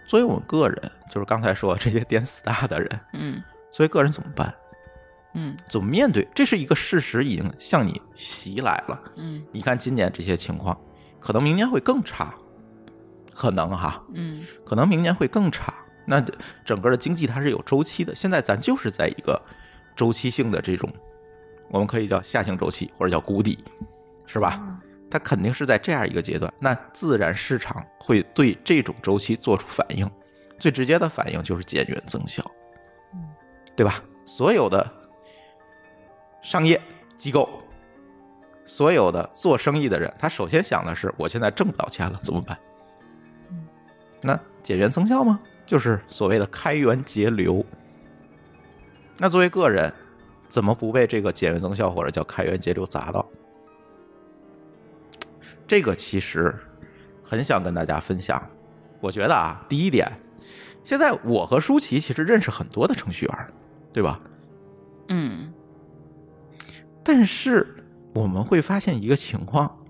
[0.05, 3.41] 作为我们个人，就是刚才说这些点 star 的人，嗯。
[3.71, 4.53] 作为个人怎么办？
[5.33, 6.27] 嗯怎么面对？
[6.33, 9.01] 这是一个事实，已经向你袭来了。
[9.15, 10.79] 嗯你看今年这些情况，
[11.19, 12.33] 可能明年会更差，
[13.33, 15.73] 可能哈，嗯可能明年会更差。
[16.05, 16.23] 那
[16.65, 19.39] 整个的经济它是有周期的，现在咱就是在一个
[19.95, 20.91] 周期性的这种
[21.69, 23.63] 我们可以叫下行周期或者叫谷底，
[24.25, 24.79] 是吧？
[25.11, 30.09] 它肯定是在这样一个阶段，那自然市场会对这种周期做出反应，
[30.57, 32.43] 最直接的反应就是减员增效，
[33.75, 34.03] 对吧？
[34.25, 34.87] 所有的
[36.41, 36.81] 商业
[37.15, 37.47] 机构，
[38.65, 42.57] 所有的做生意的人，他首先想的是，我现在挣不到钱了，怎么办？
[44.21, 45.39] 那减员增效吗？
[45.65, 47.63] 就是所谓的开源节流。
[49.17, 49.93] 那作为个人，
[50.49, 53.25] 怎么不被这个减员增效或者叫开源节流砸到？
[55.67, 56.57] 这个其实
[57.23, 58.41] 很想跟大家分享。
[58.99, 60.11] 我觉得啊，第一点，
[60.83, 63.47] 现在我和舒淇其实认识很多的程序员，
[63.93, 64.19] 对吧？
[65.09, 65.53] 嗯
[67.11, 67.65] 但是
[68.13, 69.83] 我们会发现一个情况：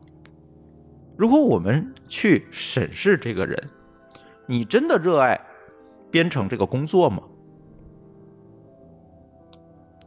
[1.17, 3.61] 如果我们去审视这个人，
[4.45, 5.37] 你真的热爱
[6.09, 7.21] 编程这个工作吗？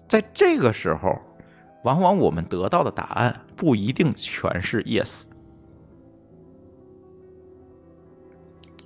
[0.08, 1.20] 在这个时候，
[1.84, 5.24] 往往我们得到的答案不一定全是 yes。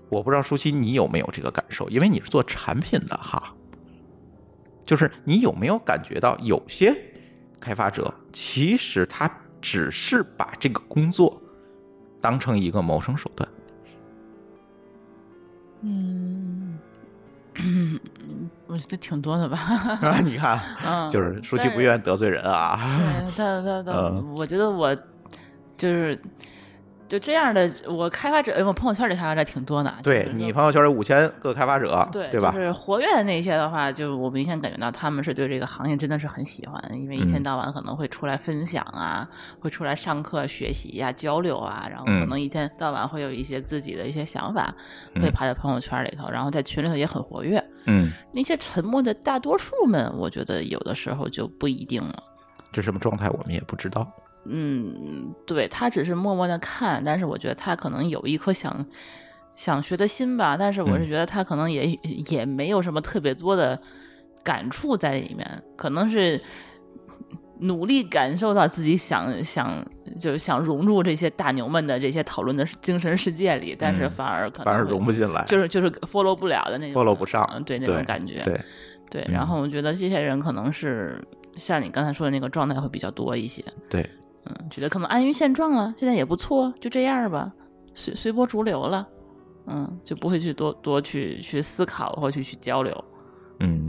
[0.09, 3.55] 我不知道舒淇你有没有这个感受，因为你是做产品的哈。
[4.85, 6.93] 就是你有没有感觉到有些
[7.61, 11.41] 开发者其实他只是把这个工作
[12.21, 13.49] 当成一个谋生手段？
[15.83, 16.79] 嗯，
[18.67, 19.59] 我觉得挺多的吧。
[20.03, 22.81] 啊，你看，嗯，就是舒淇不愿意得罪人啊。
[23.35, 24.95] 对，他他他，嗯我觉得我
[25.77, 26.19] 就是
[27.09, 29.95] 就这样的，我开发者，哎我朋友圈里开发者挺多的。
[30.03, 32.59] 对就是你朋友圈有五千个开发者，对对吧就？
[32.59, 39.29] 是活跃的那些的话，就我明显感觉到他们是对这个行业真的是很喜欢，因为一天嗯到晚可能会出来分享啊，
[39.61, 44.75] 会出来上课学习呀、交流啊，然后嗯可能一天到晚会有一些自己的一些想法，
[45.15, 47.63] 嗯会发在朋友圈里头，然后在群里头也很活跃。
[47.85, 52.21] 嗯，那些沉默的大多数们，我觉得有的时候就不一定了。
[52.73, 54.05] 这什么状态我们也不知道。
[54.49, 58.87] 嗯，对他只是默默的看，但是我觉得他可能有一颗想
[59.55, 61.99] 想学的心吧，但是我是嗯觉得他可能也、
[62.31, 63.81] 也没有什么特别多的
[64.43, 66.41] 感触在里面，可能是
[67.61, 69.83] 努力感受到自己想想
[70.19, 78.61] 就是想融入这些大牛们的这些讨论的精神世界里，但是嗯反而可能反而融不进来，就是就是 follow 不了的那种 follow 不上嗯对那种感觉，对，
[79.11, 81.19] 对，嗯然后我觉得这些人可能是
[81.57, 83.65] 像你刚才说的那个状态会比较多一些。
[83.89, 84.07] 对，
[84.47, 87.53] 嗯，觉得可能安于现状了，现在也不错，就这样吧，
[87.95, 89.07] 随随波逐流了，
[89.67, 93.05] 嗯，就不会去多多去去思考或去去交流，
[93.61, 93.89] 嗯，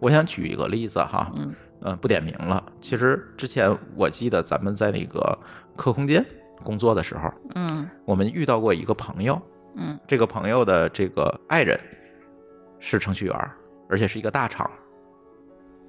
[0.00, 1.54] 我想举一个例子哈，嗯。
[1.80, 2.60] 呃，不点名了。
[2.80, 5.38] 其实之前我记得咱们在那个
[5.76, 6.26] 客空间
[6.64, 7.88] 工作的时候，嗯。
[8.04, 9.40] 我们遇到过一个朋友，
[9.76, 9.96] 嗯。
[10.04, 11.78] 这个朋友的这个爱人
[12.80, 13.50] 是程序员，
[13.88, 14.68] 而且是一个大厂，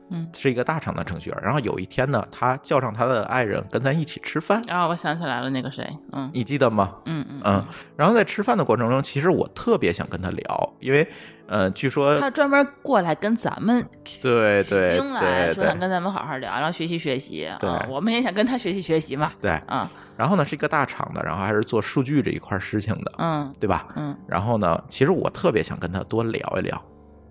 [0.09, 0.29] 嗯。
[0.37, 1.39] 是一个大厂的程序员。
[1.41, 6.95] 然后有一天呢，他叫上他的爱人跟咱一起吃饭，啊，我想起来了，那个谁，嗯你记得吗？
[7.05, 11.07] 嗯嗯嗯，然后在吃饭的过程中，其实我特别想跟他聊，因为
[11.47, 13.83] 呃，据说他专门过来跟咱们
[14.21, 23.87] 对对经来对说想跟咱们好好聊聊学习学习，对啊，我们也想跟他学习学习嘛，对，嗯，然后呢是一个大厂的，然后还是做数据这一块事情的，嗯对吧？
[23.95, 26.79] 嗯然后呢，其实我特别想跟他多聊一聊，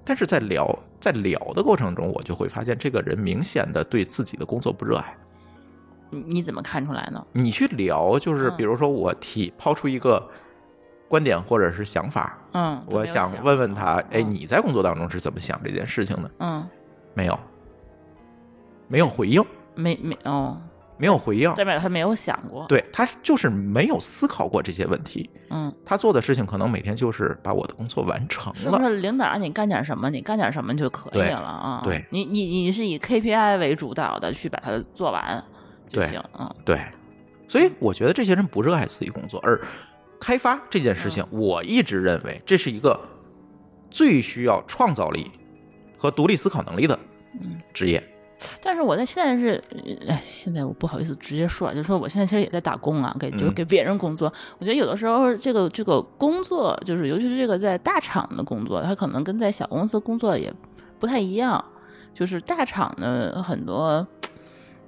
[0.09, 0.67] 但是在聊
[0.99, 5.15] 在聊的过程中，我就会发现这个人明显的对自己的工作不热爱。
[6.09, 7.23] 你你怎么看出来呢？
[7.35, 8.57] 你去聊，就是嗯。
[8.57, 10.27] 比如说我提抛出一个
[11.09, 14.31] 观点或者是想法，嗯，我想问问他，哎，嗯。
[14.31, 16.31] 你在工作当中是怎么想这件事情的？
[16.39, 16.67] 嗯。
[17.13, 17.39] 没有，
[18.87, 19.45] 没有回应，
[19.75, 20.59] 没没哦，
[20.99, 21.53] 没有回应。
[21.55, 25.73] 代表他没有想过，对他就是没有思考过这些问题，嗯。
[25.85, 28.83] 他做的事情可能每天就是把我的工作完成是不了。
[28.83, 31.81] 是领导让你干点什么，你干点什么就可以了啊？
[31.83, 35.43] 对你你你是以 KPI 为主导的去把它做完
[35.89, 36.79] 就对行，嗯对，
[37.49, 39.59] 所以我觉得这些人不热爱自己工作，而
[40.21, 43.01] 开发这件事情，我一直认为这是一个
[43.91, 45.31] 最需要创造力
[45.97, 46.99] 和独立思考能力的
[47.73, 48.07] 职业。
[48.63, 54.33] 但是我在现在是，呃哎，现在我不好意思直接说，就说我现在其实也在打工啊，给就是给别人工作。
[54.59, 60.53] 我觉得有的时候这个这个工作，就是尤其是这个在大厂的工作，它可能跟在小公司工作也
[60.99, 61.65] 不太一样。
[62.15, 64.05] 就是大厂的很多，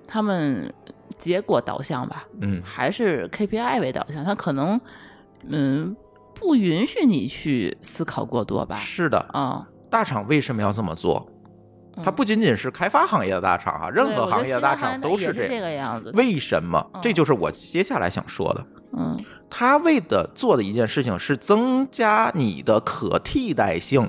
[0.04, 0.72] 他们
[1.16, 4.80] 结果导向吧，嗯还是 KPI 为导向，他可能
[5.46, 5.94] 嗯
[6.34, 8.74] 不允许你去思考过多吧？
[8.76, 11.24] 是的，啊、大厂为什么要这么做？
[12.02, 15.60] 它嗯不仅仅是开发行业的大厂啊，任何行业的大厂都是这。
[15.60, 16.10] 个样子。
[16.14, 16.90] 为什么？
[16.94, 18.64] 嗯这就是我接下来想说的。
[18.96, 24.08] 嗯他为的做的一件事情是增加你的可替代性。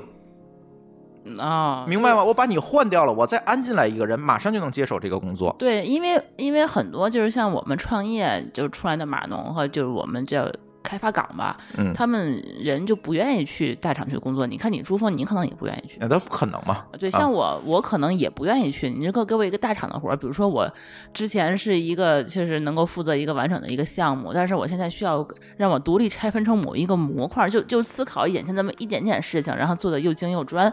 [1.37, 2.23] 啊，明白吗？
[2.23, 5.55] 我把你换掉了，我再安进来一个人，马上就能接手这个工作。
[5.59, 10.51] 对，因为因为很多就是像我们创业就出来的码农和就是我们叫
[10.91, 14.45] 开发岗吧，嗯，他们人就不愿意去大厂去工作。
[14.45, 15.97] 你看你朱峰，你可能也不愿意去。
[16.01, 16.83] 那都不可能嘛。
[16.99, 18.89] 对，啊像我，我可能也不愿意去。
[18.89, 20.69] 你就给给我一个大厂的活儿，比如说我
[21.13, 25.25] 之前是一个确实能够负责一个完整的一个项目，但是我现在需要
[25.55, 30.71] 让我独立拆分成某一个模块儿，就就思考眼前这么一点点事情，然后做的又精又专。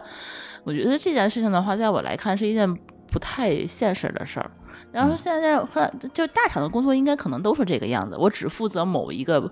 [0.65, 2.75] 我觉得这件事情的话，在我来看是一件
[3.07, 4.51] 不太现实的事儿。
[4.91, 9.49] 然后现在后来就大厂的工作应该可能都是这个样子，我只负责某一个。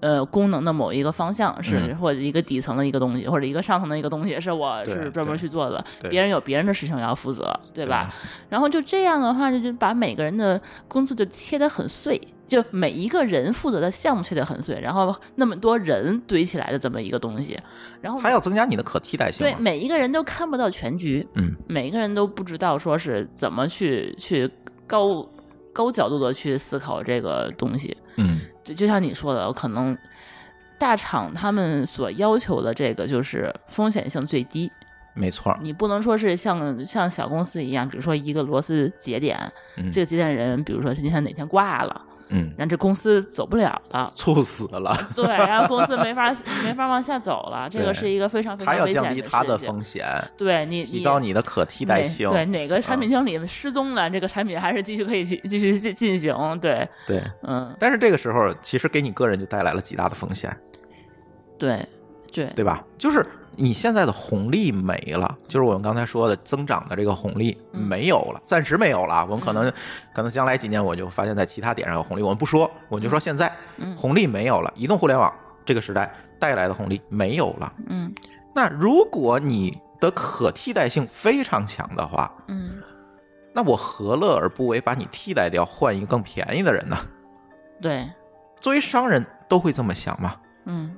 [0.00, 5.84] 呃，功能的某一个方向是，嗯或者一个底层的一个东西，或者一个上层的一个东西，是我是专门去做的。
[6.08, 8.08] 别人有别人的事情要负责，对吧？
[8.48, 17.58] 然后就这样的话，就就把每个人的工作就切得很碎，就每一个人负责的项目切得很碎，然后那么多人堆起来的这么一个东西，
[18.00, 19.54] 然后还要增加你的可替代性对。
[19.56, 24.48] 每一个人都看不到全局，嗯，每一个人都不知道说是怎么去去
[24.86, 25.26] 高
[25.78, 27.96] 高角度的去思考这个东西。
[28.16, 29.96] 嗯，就就像你说的，可能
[30.76, 34.68] 大厂他们所要求的这个就是风险性最低，
[35.14, 35.56] 没错。
[35.62, 39.38] 你不能说是像像小公司一样，比如说一个螺丝节点，
[39.76, 44.10] 嗯这个节点人，比如说今天哪天挂了，嗯，让这公司走不了了。
[44.16, 46.32] 猝死了， 对，然后公司没法
[46.64, 52.28] 没法往下走了，这个是一个非常非常危险的降低他的事情风险，对你，提高你的可替代性。
[52.30, 56.34] 对哪个产品经理失踪了，这个产品还是继续可以继继续进进行。
[56.60, 60.54] 对，对嗯，但是这个时候，其实给你个人就带来了极大的风险，
[61.58, 61.86] 对，
[62.32, 62.84] 对，对吧？
[62.96, 63.24] 就是
[63.60, 69.26] 你现在的红利没了，就是我们刚才说的增长的这个红利嗯没有了，暂时没有了。
[69.28, 69.70] 我们可能
[70.14, 75.32] 可能将来几年，我就发现在其他点上有红利，我们不说，我就说现在嗯红利没有了，移动互联网
[75.64, 77.72] 这个时代带来的红利没有了。
[77.88, 78.14] 嗯
[78.54, 82.80] 那如果你的可替代性非常强的话，嗯，
[83.52, 86.96] 那我何乐而不为把你替代掉，换一个更便宜的人呢？
[87.82, 88.08] 对，
[88.60, 90.96] 作为商人都会这么想嘛，嗯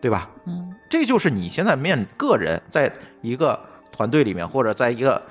[0.00, 0.30] 对吧？
[0.46, 3.58] 嗯这就是你现在面个人在一个
[3.92, 5.22] 团队里面，或者在一个，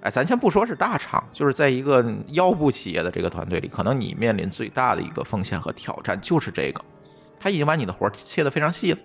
[0.00, 6.84] 哎，咱先不说是大厂，就是在一个腰部企业的这个团队里，可能你面临最大的一个风险和挑战就是这个，
[7.38, 8.98] 他已经把你的活儿切得非常细了，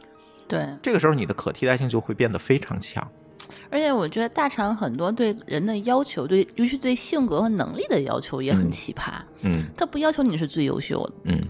[0.48, 0.68] 对。
[0.82, 3.08] 这个时候你的可替代性就会变得非常强。
[3.72, 9.14] 而且我觉得大厂很多对人的要求，对尤其对性格和能力的要求也很嗯奇葩。
[9.42, 11.48] 嗯他不要求你是最优秀的，嗯，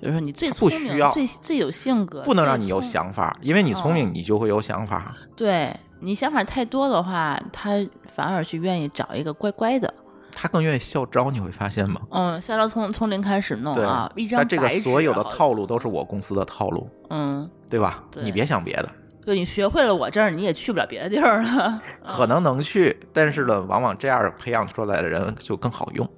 [0.00, 5.14] 就是说你最不需要最最有性格，不能让你有想法，因为你聪明，你就会有想法。
[5.36, 7.70] 对你想法太多的话，他
[8.06, 9.92] 反而去愿意找一个乖乖的。
[10.30, 12.00] 他更愿意校招，你会发现吗？
[12.10, 18.04] 嗯，校招从从零开始弄对啊，一张但这个所有的套路都是我公司的套路，嗯，对吧？
[18.12, 18.88] 对你别想别的。
[19.26, 21.82] 就你学会了我这儿，你也去不了别的地儿了。
[22.06, 26.08] 可能能去，但是呢，往往这样培养出来的人就更好用，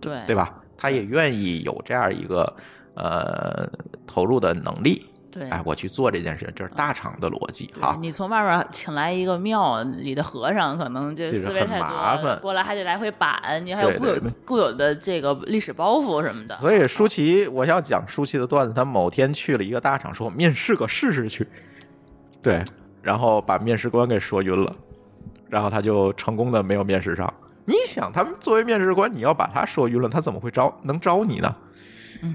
[0.00, 0.60] 对对吧？
[0.76, 2.52] 他也愿意有这样一个
[2.94, 3.68] 呃
[4.06, 7.96] 投入的能力，对哎，我去做这件事，这是大厂的逻辑对哈。
[7.98, 16.58] 你从外边请来一个庙里的和尚，可能这思维太多，麻烦过来还得来回板，你还有固有固有的这个历史包袱什么的。
[16.58, 21.48] 所以舒淇，我要讲舒淇的段子，他某天去了一个大厂，说我面试个试试去，
[22.42, 22.62] 对，
[23.00, 24.74] 然后把面试官给说晕了，
[25.48, 27.32] 然后他就成功的没有面试上。
[27.64, 31.54] 你想，他们作为面试官，你要把他说晕了，他怎么会招能招你呢？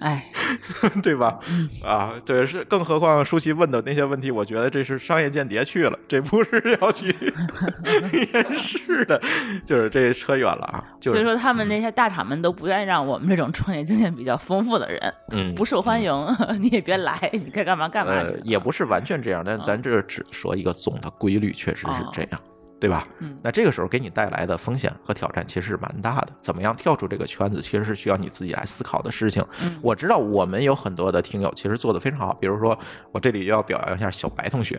[0.00, 0.22] 哎，
[1.02, 1.38] 对吧？
[1.82, 7.14] 啊，对，是，更何况舒淇问的那些问题，我觉得这是商业间谍去了，这不是要去
[8.12, 9.18] 面试的，
[9.64, 10.84] 就是这扯远了啊。
[11.00, 16.12] 就是，所以说他们那些大厂们都不愿意让我们这种创业经验比较丰富的人嗯，不受欢迎，
[16.60, 22.40] 你也别来，你该干嘛干嘛呃。，也不是完全这样，但咱这只说一个总的规律，确实是这样，
[22.84, 23.02] 对吧？
[23.20, 26.28] 嗯那这个时候给你带来的风险和挑战其实是蛮大的。
[26.38, 29.42] 怎么样跳出这个圈子，其实是需要你自己来思考的事情。
[29.62, 32.78] 嗯我知道我们有很多的听友其实做的非常好，比如说
[33.10, 34.78] 我这里要表扬一下小白同学，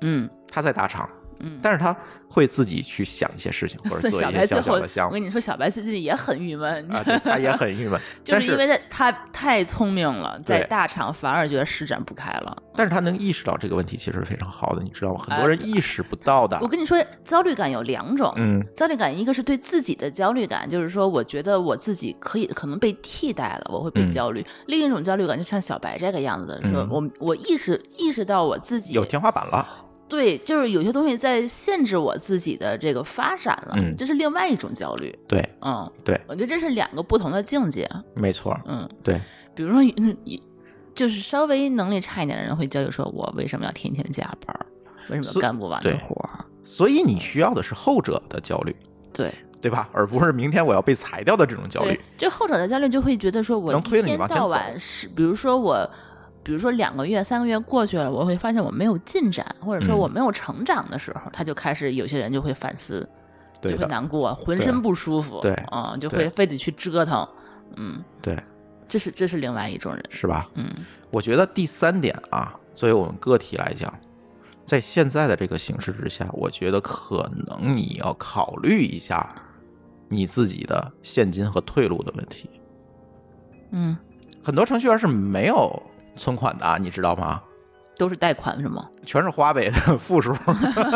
[0.00, 1.08] 嗯他在大厂，
[1.40, 1.58] 嗯。
[1.62, 1.94] 但是他
[2.28, 5.10] 会自己去想一些事情， 或者做一些小小的项目。
[5.10, 12.56] 我跟你说，小白最近也很郁闷，啊，对，他也很郁闷， 就是因为他他太聪明了，在大厂反而觉得施展不开了。
[12.74, 15.20] 但是他能意识到这个问题其实是非常好的，你知道吗？
[15.20, 16.58] 很多哎人意识不到的。
[16.62, 18.64] 我，跟你说，焦虑感有两种，嗯。
[18.74, 24.10] 焦虑感一个是对自己的焦虑感，就是说我觉得我自己可以可能被替代了，我会被嗯。
[24.10, 26.88] 焦虑；另一种焦虑感就像小白这个样子的，说嗯。
[26.90, 29.66] 我我意识意识到我自己有天花板了，
[30.10, 35.16] 对，就是有些东西在限制我自己的这个发展了，嗯这是另外一种焦虑。
[35.28, 37.88] 对嗯，对，我觉得这是两个不同的境界。
[38.14, 39.20] 没错，嗯，对，
[39.54, 40.38] 比如说，嗯一
[40.92, 44.66] 就是稍微能力差一点的人会焦虑，说我为什么要天天加班儿？
[45.08, 46.44] 为什么干不完的活儿？
[46.64, 48.74] 所以你需要的是后者的焦虑，
[49.14, 49.88] 对对吧？
[49.92, 55.88] 而不是明天我要被裁掉的这种焦虑对。，这后者的焦虑就会觉得说，我一天到晚是，比如说我。
[56.42, 59.98] 比如说两个月、三个月过去了，我会发现我没有进展，或者说嗯。
[59.98, 63.06] 我没有成长的时候，他就开始有些人就会反思，
[63.60, 67.28] 就会，难过，浑身不舒服，对啊、就会非得去折腾，
[67.76, 68.42] 嗯，对，
[68.88, 70.48] 这是这是另外一种人，是吧？
[70.54, 70.66] 嗯。
[71.10, 73.92] 我觉得第三点啊，作为我们个体来讲，
[74.64, 79.34] 在现在的这个形势之下，我觉得可能你要考虑一下
[80.08, 82.48] 你自己的现金和退路的问题。
[83.72, 83.96] 嗯，
[84.42, 85.82] 很多程序员是没有
[86.16, 87.42] 存款的啊，你知道吗？
[87.98, 88.88] 都是贷款是吗？
[89.04, 90.34] 全是花呗的负数。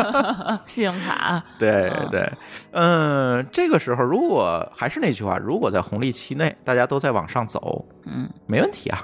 [0.65, 2.31] 信用卡，对嗯对，
[2.71, 9.03] 嗯，这个时候如果还是那句话，如果在红利期内大家都在往上走，嗯，没问题啊，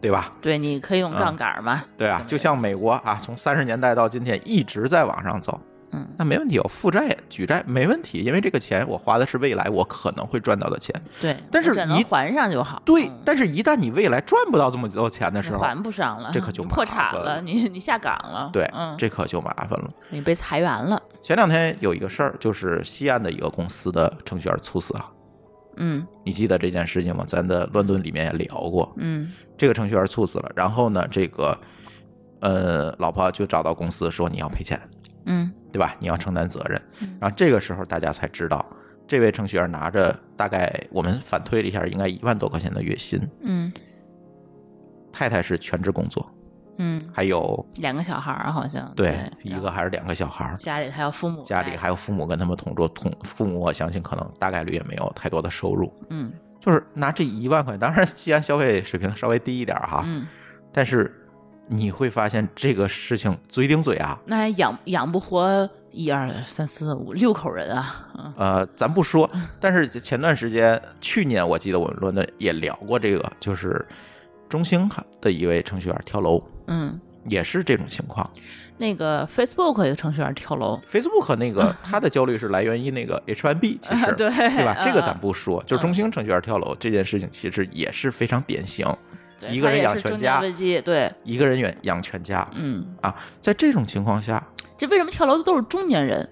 [0.00, 0.30] 对吧？
[0.40, 5.60] 对，你可以用嗯杠杆嘛，对啊，就像美国啊，从三十年代到今天一直在往上走，
[5.92, 10.94] 嗯那没问题，我负债举债没问题，因为这个钱我花的是未来我可能会赚到的钱。
[11.20, 19.90] 对，但是一还上就好，对，嗯但是一旦你未来赚不到这么多钱的时候，还不上了，这可就破产了，你你下岗了，对，嗯，这可就麻烦了。
[20.08, 25.06] 你被裁员了，前两天有一个事儿，就是西安的一个公司的程序员猝死了，
[25.76, 27.24] 嗯你记得这件事情吗？
[27.28, 31.56] 咱的乱炖里面也聊过，嗯这个程序员猝死了，然后呢，这个
[32.40, 34.80] 呃，老婆就找到公司说你要赔钱，
[35.26, 35.96] 嗯对吧？
[35.98, 37.16] 你要承担责任嗯。
[37.20, 38.64] 然后这个时候大家才知道，
[39.06, 43.72] 这位程序员拿着大概我们反推了一下，应该一万多块钱的月薪，嗯。
[45.12, 46.26] 太太是全职工作，
[46.78, 48.90] 嗯，还有两个小孩儿好像。
[48.96, 56.32] 对一个还是两个小孩儿，家里还有父母，家里还有父母跟他们同住，同父母我相信可能大概率也没有太多的收入，嗯。
[56.60, 60.26] 就是拿这一万块，当然西安消费水平稍微低一点哈，嗯，
[60.72, 61.21] 但是
[61.74, 73.84] 你会发现这个事情嘴顶嘴啊，那还养养不活一二三四五六口人啊，嗯呃，咱不说， 但是前段时间，去年我记得我们论的也聊过这个，就是
[74.48, 74.88] 中兴
[75.20, 78.26] 的一位程序员跳楼，嗯，也是这种情况。
[78.78, 84.76] 那个 Facebook 有程序员跳楼，Facebook 那个 他的焦虑是来源于那个 H1B，其实、对对吧？
[84.80, 89.11] 嗯这个咱不说，就中兴程序员跳楼这件事情，其实也是非常典型，对
[89.48, 94.42] 一个人养全家危机，对，一个人养养全家嗯，啊，在这种情况下，
[94.76, 96.28] 这为什么跳楼的都是中年人，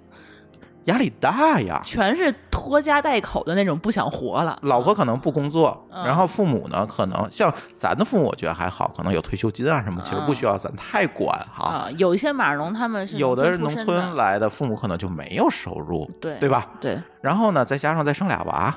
[0.84, 1.80] 压力大呀。
[1.84, 11.64] 全是拖家带口的那种，不想活了，老婆可能不工作，嗯然后父母呢，可能像咱的父母，我觉得还好，可能有退休金啊什么，其实不需要咱太管哈。
[11.64, 16.70] 啊，有一些码农他们是有的农村来的父母可能就没有收入，对对吧？
[16.80, 18.76] 对，然后呢，再加上再生俩娃，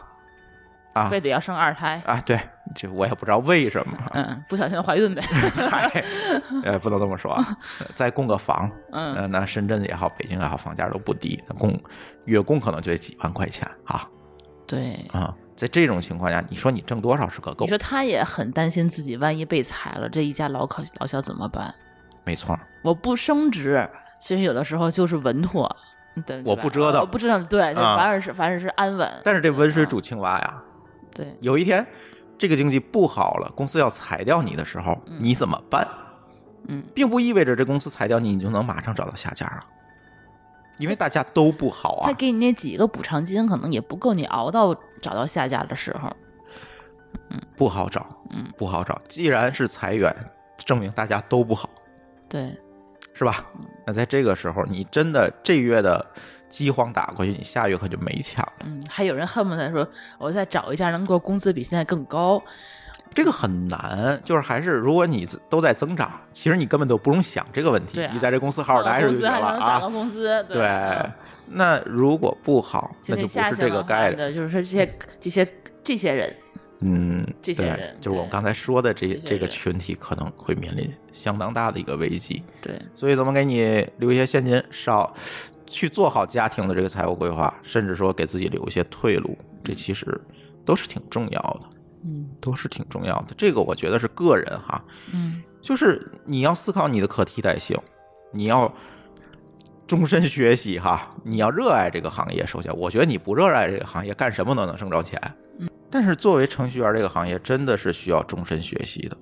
[0.94, 2.40] 啊非得要生二胎，啊，对，
[2.76, 5.22] 就我也不知道为什么，嗯，不小心怀孕呗，
[5.70, 6.04] 嗨，
[6.64, 7.46] 呃，不能这么说啊，
[7.96, 11.80] 再供个房，嗯呃，那深圳也好，北京也好，房价都不低，那供
[12.26, 14.08] 月供可能就得几万块钱啊
[14.68, 14.94] 对。
[15.12, 17.70] 啊，在这种情况下，你说你挣多少是个够你？
[17.70, 21.74] 说他也很担心自己万一被裁了，这一家老考老小怎么办？
[22.24, 23.88] 没错，我不升职，
[24.20, 25.76] 其实有的时候就是稳妥，
[26.26, 29.12] 对，我不折腾我不折腾，对，反而是反而是安稳。
[29.24, 30.62] 但是这温水煮青蛙呀，
[31.14, 31.86] 对，有一天
[32.38, 35.88] 这个经济不好了，公司要裁掉你的时候，你怎么办？
[36.68, 39.60] 嗯，并不意味着这公司裁掉你，你就能马上找到下家啊，
[40.78, 42.08] 因为大家都不好啊。
[42.08, 46.12] 他给你那几个补偿金，可能也不够你熬到找到下家的时候。
[47.58, 49.00] 不好找，嗯，不好找。
[49.08, 50.16] 既然是裁员，
[50.58, 51.70] 证明大家都不好，
[52.30, 52.56] 对，
[53.14, 53.46] 是吧？
[53.86, 56.06] 那在这个时候，你真的这月的
[56.50, 58.54] 饥荒打过去，你下月可就没钱了。
[58.66, 59.88] 嗯，还有人恨不得说，
[60.18, 62.42] 我再找一家能够工资比现在更高。
[63.14, 69.90] 这个很难，就是还是如果你都在增长，其实你根本都不用想这个问题，你在这公司好好待着就公司行了还能涨个啊。
[69.90, 71.12] 工资，对嗯，
[71.50, 74.18] 那如果不好，那就不是这个概念。
[74.18, 75.48] 的，就是说这些这些
[75.84, 76.36] 这些人，
[76.84, 82.44] 嗯，这些人就是我们刚才说的这这些这个群体可能会面临相当大的一个危机。
[82.62, 85.16] 对，所以怎么给你留一些现金，少
[85.66, 90.20] 去做好家庭的这个财务规划，甚至说给自己留一些退路，这其实
[90.66, 91.70] 都是挺重要的，
[92.04, 93.34] 嗯都是挺重要的。
[93.38, 97.78] 这个我觉得是个人哈，嗯就是你要思考你的可替代性，
[98.32, 98.72] 你要
[99.88, 102.46] 终身学习哈，你要热爱这个行业。
[102.46, 105.20] 首先，我觉得你不热爱这个行业，干什么都能挣着钱。
[105.94, 109.16] 但是作为程序员这个行业，真的是需要终身学习的。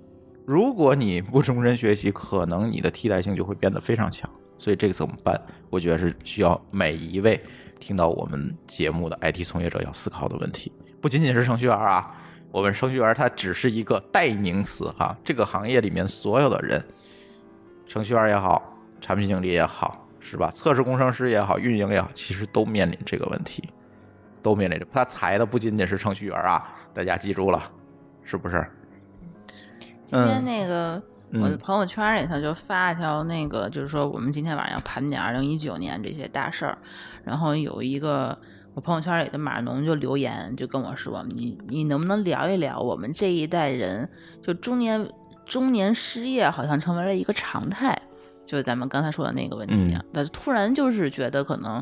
[0.45, 4.29] 如果你不终身学习，可能你的替代性就会变得非常强。
[4.57, 5.37] 所以这个怎么办？
[5.69, 7.37] 我觉得是需要每一位
[7.77, 10.71] 听到我们节目的 IT 从业者要思考的问题。
[11.01, 12.15] 不仅仅是程序员啊，
[12.51, 16.81] 我们程序员他只是一个代名词哈，这个行业里面所有的人，
[17.85, 20.49] 程序员也好，产品经理也好，是吧？
[20.55, 23.61] 测试工程师也好，运营也好，其实都面临这个问题，
[24.41, 24.85] 都面临着。
[24.91, 27.61] 他裁的不仅仅是程序员啊，大家记住了，
[28.23, 28.65] 是不是？
[30.05, 31.01] 今天那个
[31.33, 36.77] 我的嗯朋友圈里头就发一条那个，就是说我们今天晚上要盘点二零一九年这些大事儿，
[37.23, 38.37] 然后有一个
[38.73, 44.09] 我朋友圈里的码农就留言就跟我说，你你能不能聊一聊我们这一代人
[44.41, 45.07] 就中年
[45.45, 47.97] 中年失业好像成为了一个常态，
[48.45, 51.81] 就是咱们刚才说的那个问题啊，但突然就是觉得可能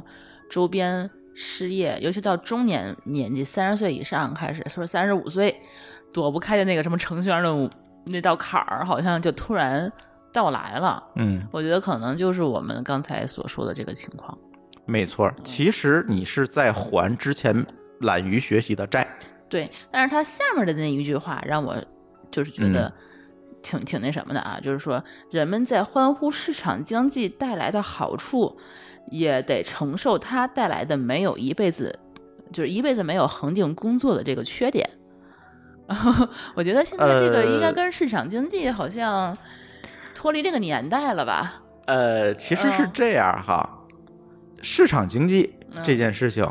[0.51, 1.09] 周边
[1.41, 5.57] 失业，尤其到中年年纪三十岁以上开始，说三十五岁
[6.11, 7.69] 躲不开的那个什么程序员的
[8.07, 9.89] 那道坎儿，好像就突然
[10.33, 11.01] 到来了。
[11.15, 14.37] 嗯，我觉得可能就是我们刚才所说的这个情况。
[14.85, 15.33] 没错。
[15.41, 17.65] 其实你是在还之前
[18.01, 19.07] 懒于学习的债。
[19.47, 21.81] 对，但是他下面的那一句话让我
[22.29, 22.91] 就是觉得
[23.63, 28.57] 挺、挺那什么的啊，就是说人们在欢呼市场经济带来的好处，
[29.09, 31.97] 也得承受它带来的没有一辈子
[32.51, 34.89] 就是一辈子没有恒定工作的这个缺点。
[36.53, 39.35] 我觉得现在这个应该呃跟市场经济好像
[40.13, 41.61] 脱离这个年代了吧？
[41.85, 43.67] 呃，其实是嗯这样哈，
[44.61, 46.47] 市场经济这件事情，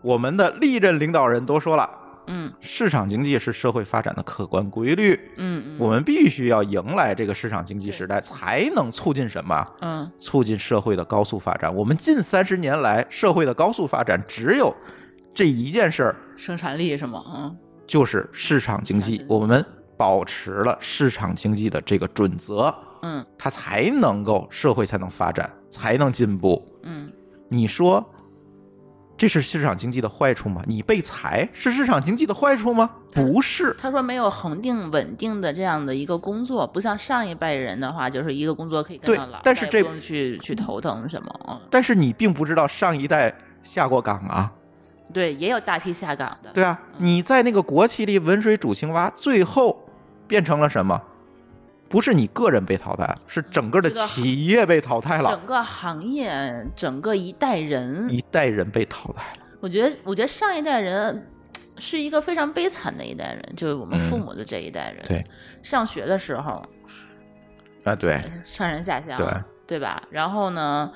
[0.00, 1.88] 我们的历任领导人都说了，
[2.26, 9.66] 嗯市场经济是社会发展的客观规律，嗯嗯我们必须要迎来这个市场经济时代，才能促进什么？
[9.80, 11.74] 嗯促进社会的高速发展。
[11.74, 14.74] 我们近三十年来社会的高速发展，只有
[15.34, 17.22] 这一件事儿，生产力是吗？
[17.34, 17.56] 嗯
[17.86, 19.26] 就是市场经济市场经。
[19.26, 19.64] 济我们
[19.98, 26.64] 保持了市场经济的这个准则，嗯它才能够社会才能发展，才能进步。
[26.84, 27.12] 嗯，
[27.48, 28.02] 你说
[29.22, 30.60] 这是市场经济的坏处吗？
[30.66, 32.90] 你被裁是市场经济的坏处吗？
[33.14, 41.40] 不是，他说没有恒定稳定的这样的一个工作，不像上一辈人的话，就是一个工作可以干对到老，但是这不用去去头疼什么。
[41.48, 44.50] 嗯，但是你并不知道上一代下过岗啊。
[45.14, 46.50] 对，也有大批下岗的。
[46.52, 49.86] 对啊，你在那个国企里温水煮青蛙，最后
[50.26, 51.00] 变成了什么？
[51.92, 59.46] 不是你个人被淘汰，是整个的企业被淘汰了，整个行业，整个一代人，一代人被淘汰了。
[59.60, 61.30] 我觉得，我觉得上一代人
[61.76, 65.02] 是一个非常悲惨的一代人，就是我们父母的这一代人。
[65.04, 65.24] 嗯对，
[65.62, 66.64] 上学的时候
[67.84, 69.26] 啊，对，上山下乡，对
[69.66, 70.02] 对吧？
[70.08, 70.90] 然后呢，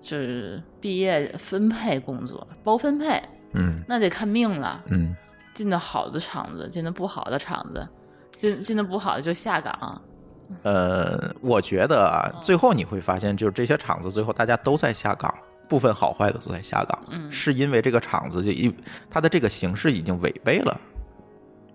[0.00, 3.22] 就是毕业分配工作，包分配，
[3.52, 4.82] 嗯那得看命了。
[4.86, 5.14] 嗯，
[5.52, 7.86] 进的好的厂子，进的不好的厂子，
[8.30, 10.00] 进进的不好的就下岗。
[10.62, 15.34] 呃，我觉得啊，最后你会发现，就是这些厂子最后大家都在下岗，
[15.68, 17.30] 部分好坏的都在下岗，嗯。
[17.32, 18.74] 是因为这个厂子就一
[19.08, 20.80] 它的这个形式已经违背了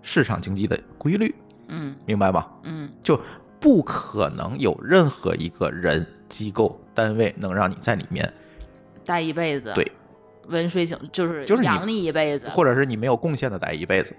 [0.02, 1.34] 市场经济的规律，
[1.68, 1.96] 嗯。
[2.06, 2.46] 明白吗？
[2.62, 2.90] 嗯。
[3.02, 3.20] 就
[3.58, 8.32] 不可能有任何一个人、机构、单位能让你在里面，
[9.04, 9.90] 待一辈子，对，
[10.46, 14.16] 温水井就是就是养你一辈子，或者是你没有贡献的待一辈子，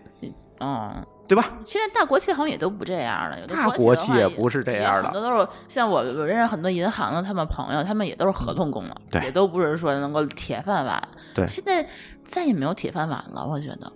[0.60, 1.06] 嗯。
[1.32, 1.46] 对吧？
[1.66, 11.02] 现在大国企好像也都不这样了，有的大国国企也不是这样的很多都是像我我认识很多银行的他们朋友，他们也都是合同工了，对也都不是说能够铁饭碗。
[11.34, 11.88] 对现在
[12.26, 13.90] 再也没有铁饭碗了，我觉得。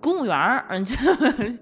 [0.00, 0.96] 公务员儿，嗯，这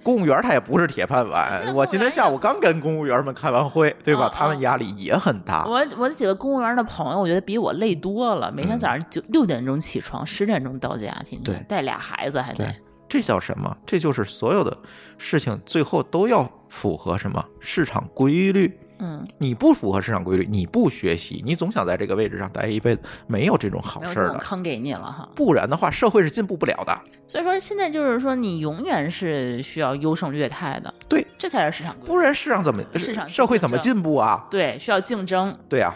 [0.05, 1.75] 公务员他也不是铁饭碗。
[1.75, 4.31] 我今天下午刚跟公务员们开完会，对吧？
[4.33, 5.67] 嗯他们压力也很大。
[5.67, 8.51] 我我几个公务员的朋友，我觉得比我累多了。
[8.53, 12.75] 每天早上九六点钟起床，十点钟到家，天天带俩孩子还得对，
[13.09, 13.77] 这叫什么？
[13.87, 14.77] 这就是所有的
[15.17, 18.79] 事情最后都要符合什么市场规律。
[19.01, 24.39] 嗯，你不符合市场规律，你不学习，你总想在这个位置上待一辈子，没有这种好事儿的。
[24.41, 25.29] 坑给你了哈。
[25.37, 26.99] 不然的话，社会是进步不了的。
[27.25, 32.09] 所以说现在就是说，你永远是需要优胜劣汰的，对，这才是市场规律。
[32.09, 34.45] 不然市场怎么市场社会怎么进步啊？
[34.51, 35.57] 对，需要竞争。
[35.69, 35.95] 对啊，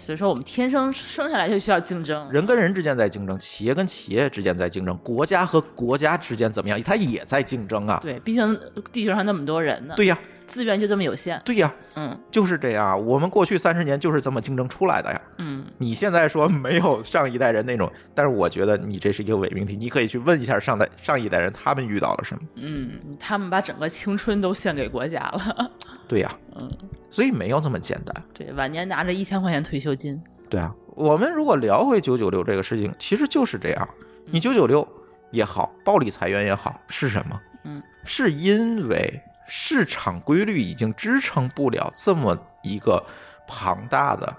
[0.00, 2.28] 所以说我们天生生下来就需要竞争。
[2.32, 6.82] 人跟人之间在竞争，企业跟企业之间在竞争，国家和国家之间怎么样？
[6.82, 8.00] 它也在竞争啊。
[8.02, 8.58] 对，毕竟
[8.90, 10.18] 地球上那么多人呢，对呀，
[10.50, 11.40] 资源就这么有限。
[11.44, 13.00] 对呀，嗯就是这样。
[13.06, 15.22] 我们过去三十年就是这么竞争出来的呀。
[15.38, 22.42] 嗯，你现在说没有上一代人那种，但是我觉得你这是一个伪命题，你可以去问一下上代上一代人他们遇到了什么。
[22.56, 25.70] 嗯，他们把整个青春都献给国家了。
[26.08, 26.68] 对呀，嗯，
[27.08, 28.22] 所以没有这么简单。
[28.34, 30.20] 对，晚年拿着一千块钱退休金。
[30.48, 33.88] 对啊，我们如果聊回九九六这个事情，其实就是这样。
[34.26, 34.86] 你九九六
[35.30, 37.40] 也好，暴力裁员也好，是什么？
[37.64, 39.20] 嗯，是因为
[39.52, 43.04] 市场规律已经支撑不了这么一个
[43.48, 44.32] 庞大的、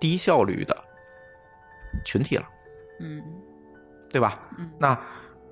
[0.00, 0.76] 低效率的
[2.04, 2.48] 群体了，
[2.98, 3.22] 嗯
[4.10, 4.34] 对吧？
[4.58, 4.98] 嗯那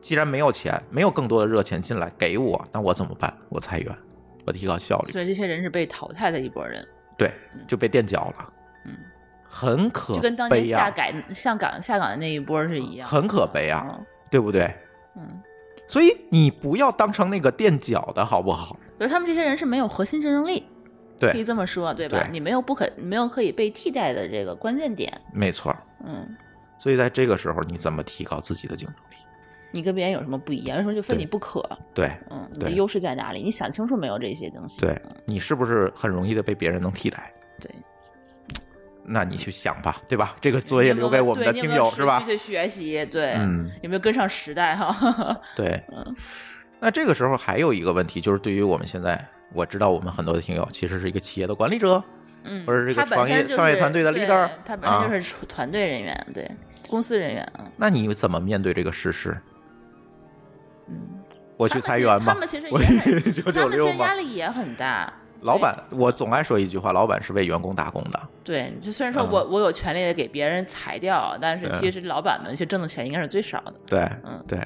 [0.03, 3.33] 既然没有钱，没有更多的热钱进来给我，那我怎么办？
[3.49, 3.97] 我裁员，
[4.45, 5.13] 我提高效率。
[5.13, 6.85] 所以这些人是被淘汰的一波人，
[7.17, 7.33] 对，
[7.69, 8.53] 就被垫脚了。
[8.85, 8.97] 嗯，
[9.45, 13.09] 很可就跟当年下改下岗下岗的那一波是一样。
[13.09, 14.75] 很可悲啊，嗯对不对？
[15.15, 15.41] 嗯，
[15.87, 18.77] 所以你不要当成那个垫脚的好不好？
[18.99, 20.67] 比如他们这些人是没有核心竞争力，
[21.19, 22.19] 对可以，这么说，对吧？
[22.21, 25.75] 对你没有不可没有可以被替代的这个关键点，没错。
[26.05, 26.37] 嗯，
[26.79, 29.17] 所以在这个时候，你怎么提高自己的竞争力？
[29.71, 30.79] 你跟别人有什么不一样？
[30.79, 31.63] 为什么就非你不可？
[31.95, 33.43] 对嗯，你的优势在哪里？
[33.43, 34.81] 你想清楚没有这些东西？
[34.81, 37.33] 对，你是不是很容易的被别人能替代？
[37.61, 37.71] 对，
[39.05, 40.35] 那你去想吧，对吧？
[40.41, 42.27] 这个作业留给我们的听友是吧持？
[42.27, 45.35] 续去学习，对，嗯，有没有跟上时代哈？
[45.55, 45.81] 对。
[45.95, 46.17] 嗯
[46.81, 49.23] 那这个时候还有一个问题，就是对于我们现在，
[49.53, 52.03] 我知道我们很多的听友其实是一个企业的管理者，
[52.45, 56.51] 嗯，或者是一个创业就是创业团队的 leader，他本身啊就是团队人员，对，
[56.89, 59.37] 公司人员，嗯那你怎么面对这个事实？
[60.87, 61.09] 嗯，
[61.57, 62.39] 我去裁员吧他？
[62.39, 62.69] 们其实？
[63.99, 65.13] 压力也很大。
[65.43, 68.21] 老板，我总爱说一句话：老板是为员工打工的。
[68.43, 73.75] 对，就虽然说嗯我、我有权利给别人裁掉，但是其实老板们其实挣的钱应该是最少的。
[73.87, 74.59] 对，嗯对，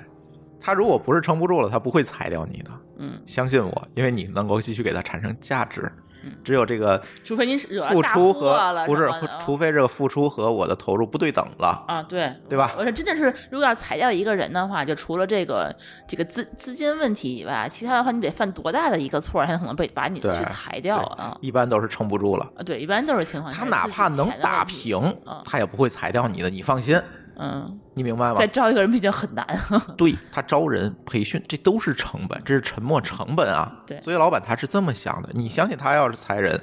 [0.62, 2.70] 他如果不是撑不住了，他不会裁掉你的。
[2.98, 5.82] 嗯，相信我，因为你能够继续给他产生价值。
[6.24, 9.10] 嗯只有这个除非你付大出和不是
[9.40, 11.84] 除非这个付出和我的投入不对等了。
[11.88, 15.74] 啊，对对吧我说真的是，如果要裁掉一个人的话，就除了这个
[16.06, 21.36] 这个资资金问题以外，其他的话你得犯多大的一个错，才可能被把你去裁掉啊？
[21.40, 22.44] 一般都是撑不住了。
[22.56, 23.58] 啊，对，一般都是情况下。
[23.58, 26.96] 他哪怕能打，平嗯，他也不会裁掉你的，你放心，
[27.36, 28.46] 嗯，你明白吗再？
[28.46, 29.46] 招一个人毕竟很难。
[29.96, 33.72] 对他招人培训，这都是成本，这是沉没成本啊。
[33.86, 35.30] 对所以老板他是这么想的。
[35.32, 36.60] 你相信他要是裁人，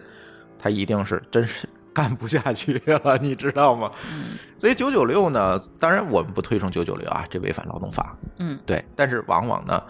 [0.58, 3.92] 他一定是真是干不下去了，你知道吗？
[4.12, 8.16] 嗯所以九九六呢，当然我们不推崇九九六啊，这违反劳动法。
[8.38, 9.82] 嗯对，但是往往呢，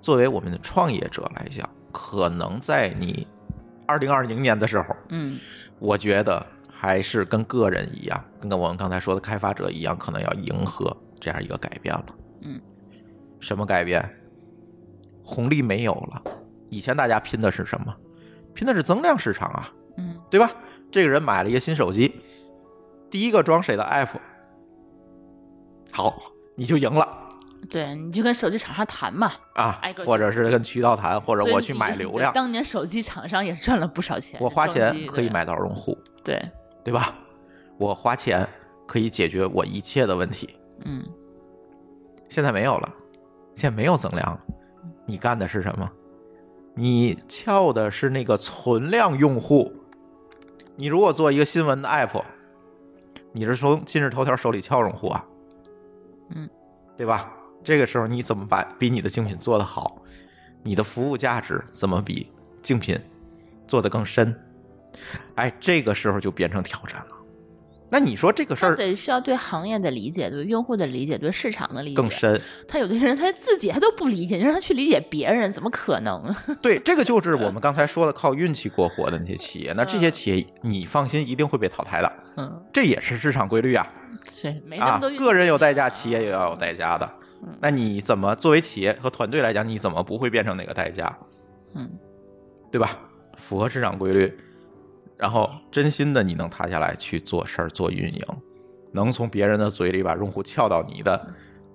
[0.00, 3.26] 作为我们的创业者来讲，可能在你
[3.86, 5.38] 二零二零年的时候，嗯
[5.78, 6.44] 我觉得
[6.78, 12.06] 还是跟个人一样，跟我们刚才说的开发者一样，可能要迎合这样一个改变了。
[12.42, 12.60] 嗯，
[13.40, 14.06] 什么改变？
[15.24, 16.22] 红利没有了，
[16.68, 17.96] 以前大家拼的是什么？
[18.54, 20.50] 拼的是增量市场啊，嗯对吧？
[20.92, 22.20] 这个人买了一个新手机，
[23.10, 24.10] 第一个装谁的 app，
[25.90, 27.08] 好，你就赢了
[27.68, 36.40] 对，你就跟手机厂商谈嘛，啊或者是跟渠道谈，或者我去买流量，当年手机厂商也赚了不少钱，我花钱可以，买到用户，对，
[36.86, 37.12] 对吧？
[37.78, 38.48] 我花钱
[38.86, 40.56] 可以解决我一切的问题。
[40.84, 41.04] 嗯
[42.28, 42.94] 现在没有了，
[43.54, 44.40] 现在没有增量了。
[45.04, 45.90] 你干的是什么？
[46.74, 49.72] 你撬的是那个存量用户。
[50.76, 52.22] 你如果做一个新闻的 app，
[53.32, 55.24] 你是从今日头条手里撬用户啊，
[56.36, 56.48] 嗯，
[56.96, 57.32] 对吧？
[57.64, 60.00] 这个时候你怎么把比你的竞品做得好？
[60.62, 62.30] 你的服务价值怎么比
[62.62, 62.96] 竞品
[63.66, 64.32] 做得更深？
[65.36, 67.08] 哎，这个时候就变成挑战了。
[67.88, 72.10] 那你说这个事儿得需要对行业的理解，对用户的理解，对市场的理解更。
[72.10, 76.34] 深，他有的人他自己他都不理解，你让他去理解别人，怎么可能？
[76.60, 79.72] 对，这个就是我们刚才说的靠运气过活的那些企业。
[79.76, 83.86] 那这些企业，你放心，一定会被淘汰的，嗯，这也是市场规律啊！
[84.34, 87.08] 是没那啊么多个人有代价，企业也要有代价的
[87.44, 87.56] 嗯。
[87.60, 91.16] 那你怎么作为企业和团队来讲，你怎么不会变成那个代价？
[91.76, 91.88] 嗯，
[92.72, 92.98] 对吧？
[93.36, 94.36] 符合市场规律，
[95.16, 98.22] 然后真心的你能塌下来去做事儿、做运营，
[98.92, 101.28] 能从别人的嘴里把用户撬到你的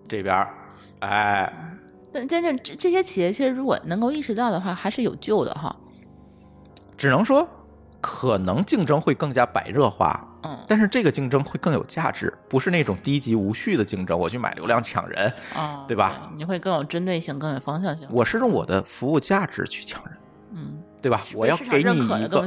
[0.08, 0.54] 这边儿，
[1.00, 1.78] 哎，
[2.12, 5.76] 但真正这这些企业其实如果能够意识到的话，还是有救的哈。
[6.98, 7.48] 只能说
[8.00, 14.18] 可能竞争会更加白热化，嗯但是这个竞争会更有价值，不是那种低级无序的竞争。
[14.18, 16.32] 我去买流量抢人，哦，对吧？
[16.36, 18.08] 你会更有针对性，更有方向性。
[18.12, 20.31] 我是用我的服务价值去抢人，嗯，
[21.02, 21.22] 对吧？
[21.34, 22.40] 我要给你一个。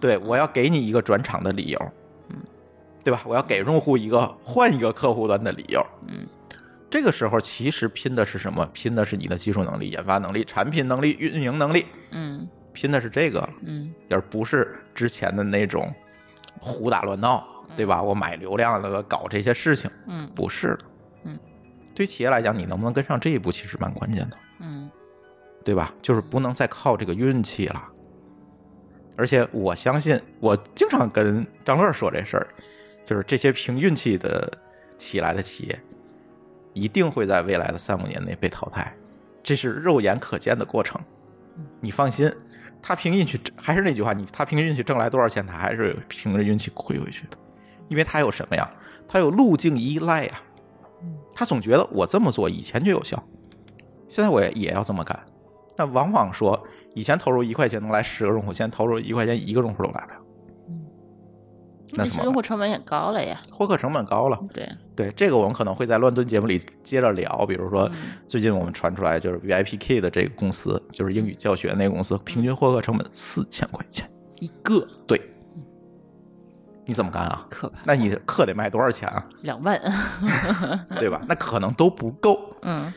[0.00, 1.92] 对，我要给你一个转场的理由，
[2.30, 2.36] 嗯，
[3.04, 3.22] 对吧？
[3.24, 5.84] 我要给用户一个换一个客户端的理由。
[6.08, 6.26] 嗯，
[6.90, 8.66] 这个时候其实拼的是什么？
[8.72, 15.92] 拼的是你的技术能力、研发能力、产品能力、运营能力，嗯拼的是这个，嗯而不是之前的那种
[16.58, 17.46] 胡打乱闹，
[17.76, 18.02] 对吧？
[18.02, 20.78] 我买流量了，搞这些事情，嗯不是的。
[21.24, 21.38] 嗯，
[21.94, 24.36] 对于企业来讲，你能不能跟上这一步，其实蛮关键的。
[24.58, 24.90] 嗯
[25.64, 25.94] 对吧？
[26.02, 27.88] 就是不能再靠这个运气了。
[29.16, 32.46] 而且我相信，我经常跟张乐说这事儿，
[33.06, 34.50] 就是这些凭运气的
[34.96, 35.80] 起来的企业，
[36.72, 38.94] 一定会在未来的三五年内被淘汰，
[39.42, 41.00] 这是肉眼可见的过程。
[41.80, 42.32] 你放心，
[42.80, 47.36] 他凭运气，还是那句话，你他凭运气挣来多少钱，他还是凭着运气亏回去的，
[47.88, 48.68] 因为他有什么呀？
[49.06, 50.40] 他有路径依赖呀。
[51.34, 53.22] 他总觉得我这么做以前就有效，
[54.08, 55.18] 现在我也也要这么干。
[55.76, 56.62] 那往往说，
[56.94, 60.18] 以前投入一块钱能来十个用户，现在投入一块钱一个用户都来不了。
[61.94, 63.38] 那怎么用户成本也高了呀。
[63.50, 64.40] 获客成本高了。
[64.54, 64.66] 对，
[64.96, 67.44] 对这个，我们可能会在乱炖节目里接着聊。
[67.44, 67.90] 比如说，
[68.26, 74.10] 最近我们传出来就是 VIPK 的这个公司，就是英语教学那个公司，平均获客成本四千块钱。
[74.40, 75.20] 一个对，
[76.86, 77.46] 你怎么干啊？
[77.50, 79.28] 可，那你课得卖多少钱啊？
[79.42, 79.78] 两万。
[80.98, 81.20] 对吧？
[81.28, 82.90] 那可能都不够，嗯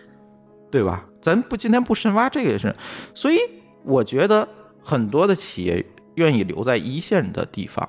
[0.71, 1.05] 对吧？
[1.25, 2.71] 咱不今天不深挖这个也是，
[3.15, 3.37] 所以
[3.83, 4.47] 我觉得
[4.79, 5.83] 很多的企业
[6.17, 7.83] 愿意留在一线的地方。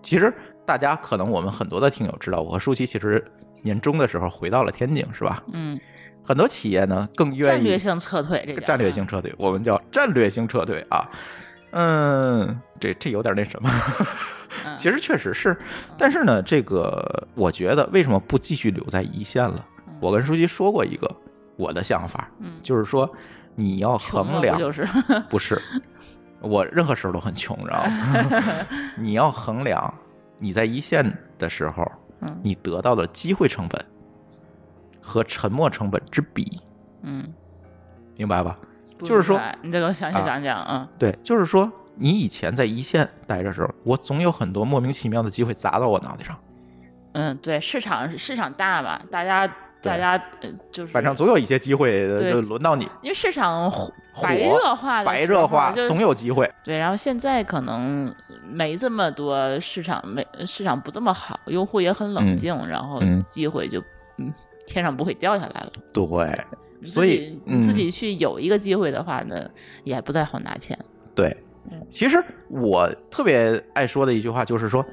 [0.00, 0.32] 其实
[0.64, 3.24] 大家可能我们很多的听友知道，我和舒淇其实
[3.64, 5.42] 年终的时候回到了天津，是吧？
[5.52, 5.76] 嗯，
[6.22, 11.10] 很多企业呢更愿意战略性撤退，这个战略性撤退，我们叫战略性撤退啊。
[11.72, 13.68] 嗯，这这有点那什么，
[14.64, 15.58] 嗯其实确实是，
[15.98, 19.66] 但是呢，这个我觉得为什么不继续留在一线了？
[20.00, 21.10] 我跟舒淇说过一个
[21.58, 23.10] 我的想法，嗯就是说
[23.54, 24.88] 你要衡量不，就是？
[25.28, 25.60] 不是，
[26.40, 28.66] 我任何时候都很穷，知道吗？
[28.96, 29.92] 你要衡量
[30.38, 31.04] 你在一线
[31.36, 31.84] 的时候
[32.20, 33.84] 嗯，你得到的机会成本
[35.00, 36.60] 和沉没成本之比，
[37.02, 37.32] 嗯，
[38.16, 38.56] 明白吧？
[39.00, 40.88] 就是说你这个详细啊讲讲啊。
[40.98, 46.36] 对，就是说你以前在一线待着时候，我总有很多莫名其妙的机会砸到我脑袋上，
[47.12, 49.48] 嗯，对，市场市场大嘛，大家
[49.80, 53.70] 大家呃就是反正总有一些机会就轮到你，因为市场
[54.22, 56.50] 白热化的白热化就是总有机会。
[56.64, 58.12] 对，然后现在可能
[58.50, 63.80] 没这么多市场，没市场不这么好，用户也很冷嗯静，然后嗯机会就
[64.16, 64.32] 嗯
[64.66, 65.72] 天上不会掉下来了。
[65.92, 66.06] 对，
[66.84, 69.48] 所以自嗯己去有一个机会的话呢，
[69.84, 70.78] 也不太好拿钱。
[71.14, 71.36] 对
[71.70, 74.84] 嗯，其实我特别爱说的一句话就是说，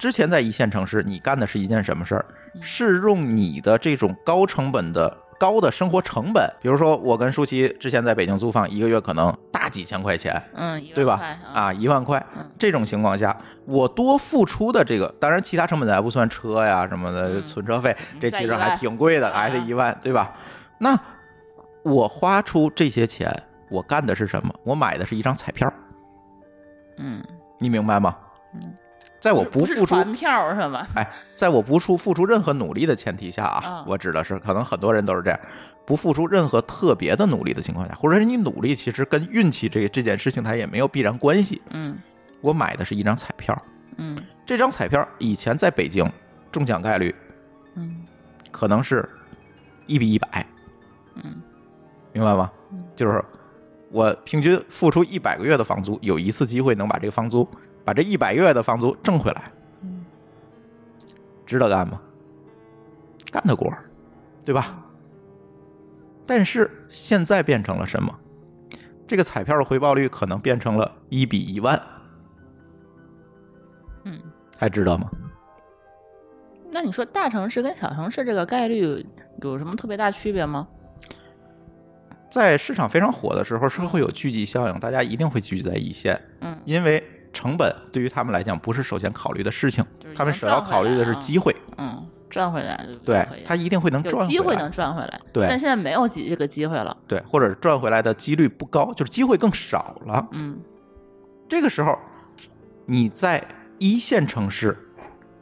[0.00, 2.24] 之前在一线城市，你干的是一件什么事儿？
[2.54, 5.16] 嗯是用你的这种高成本的。
[5.38, 11.18] 高的生活成本，比如说我跟舒淇之前在北京租房，一个月可能大几千块钱，嗯，对吧？
[11.54, 13.34] 啊，一万块嗯，这种情况下，
[13.64, 20.30] 我多付出的这个，当然其他成本咱还不算车呀什么的，嗯存车费，嗯这其实还挺贵的，啊还得一万，对吧？
[20.76, 20.94] 那
[21.84, 23.34] 我花出这些钱，
[23.70, 24.54] 我干的是什么？
[24.62, 25.72] 我买的是一张彩票，
[26.98, 27.24] 嗯，
[27.58, 28.14] 你明白吗？
[28.52, 28.74] 嗯，
[29.20, 30.86] 在我不付出，船票是吗？
[30.96, 35.38] 哎，在我不出付出任何努力的前提下啊啊，我指的是可能很多人都是这样，
[35.84, 41.60] 不付出任何特别的努力的情况下，或者是你努力其实跟运气这这件事情它也没有必然关系。
[41.70, 41.98] 嗯
[42.40, 43.54] 我买的是一张彩票，
[43.98, 44.16] 嗯
[44.46, 46.10] 这张彩票以前在北京
[46.50, 47.14] 中奖概率
[47.74, 48.02] 嗯
[48.50, 49.06] 可能是
[49.86, 50.46] 一比一百，
[51.16, 51.42] 嗯
[52.12, 52.82] 明白吗嗯？
[52.96, 53.22] 就是
[53.90, 57.46] 我平均付出一百个月的房租，有一次机会能把这个房租，
[57.84, 59.50] 把这一百个月的房租挣回来，
[59.82, 60.04] 嗯
[61.46, 62.00] 值得干吗？
[63.30, 63.72] 干得过，
[64.44, 64.82] 对吧？
[66.26, 68.16] 但是现在变成了什么？
[69.06, 71.80] 这个彩票的回报率可能变成了一比一万，
[74.04, 74.20] 嗯。
[74.56, 75.10] 还值得吗？
[76.70, 79.04] 那你说大城市跟小城市这个概率
[79.42, 80.68] 有什么特别大区别吗？
[82.30, 87.02] 在市场非常火的时候，是会有聚集效应，大家一定会聚集在一线，嗯，因为
[87.32, 100.26] 成本对于他们来讲不是首先考虑的事情，他们首要考虑的是机会，嗯，赚回来就对他一定会能赚回来机会能，赚回来，对但现在没有机这个机会了，对，或者赚回来的几率不高，就是机会更少了。
[100.32, 100.58] 嗯
[101.48, 101.98] 这个时候，
[102.86, 103.44] 你在
[103.78, 104.76] 一线城市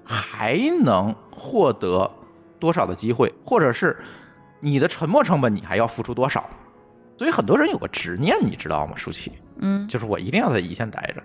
[0.04, 2.10] 还能获得
[2.58, 3.96] 多少的机会，或者是
[4.60, 6.48] 你的沉没成本你还要付出多少？
[7.18, 8.94] 所以很多人有个执念，你知道吗？
[8.96, 11.22] 舒淇，嗯就是我一定要在一线待着。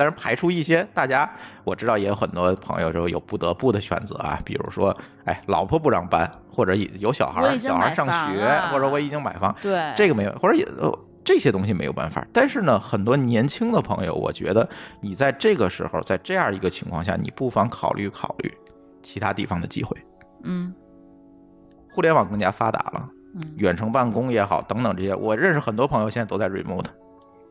[0.00, 1.28] 但是排除一些大家，
[1.62, 4.96] 我知道也有很多朋友就有不得不的选择啊，比如说，
[5.26, 8.42] 哎，老婆不让搬，或者有小孩小孩上学，
[8.72, 10.90] 或者我已经买房，对，这个没有，或者也呃
[11.22, 12.26] 这些东西没有办法。
[12.32, 14.66] 但是呢，很多年轻的朋友，我觉得
[15.02, 18.50] 你在这个时候，在这样一个情况下，你不妨考虑考虑
[19.02, 19.94] 其他地方的机会。
[20.44, 20.74] 嗯
[21.92, 26.86] 互联网更加发达了，嗯远程办公也好，等等这些，我认识很多朋友现在都在 remote，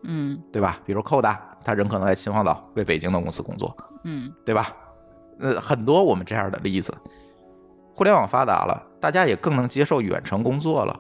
[0.03, 0.79] 嗯对吧？
[0.85, 4.71] 比如寇大，他人可能在秦皇岛为北京的公司工作，嗯对吧？
[5.39, 6.93] 呃，很多我们这样的例子。
[7.95, 10.97] 互联网发达了，大家也更能接受远程工作了，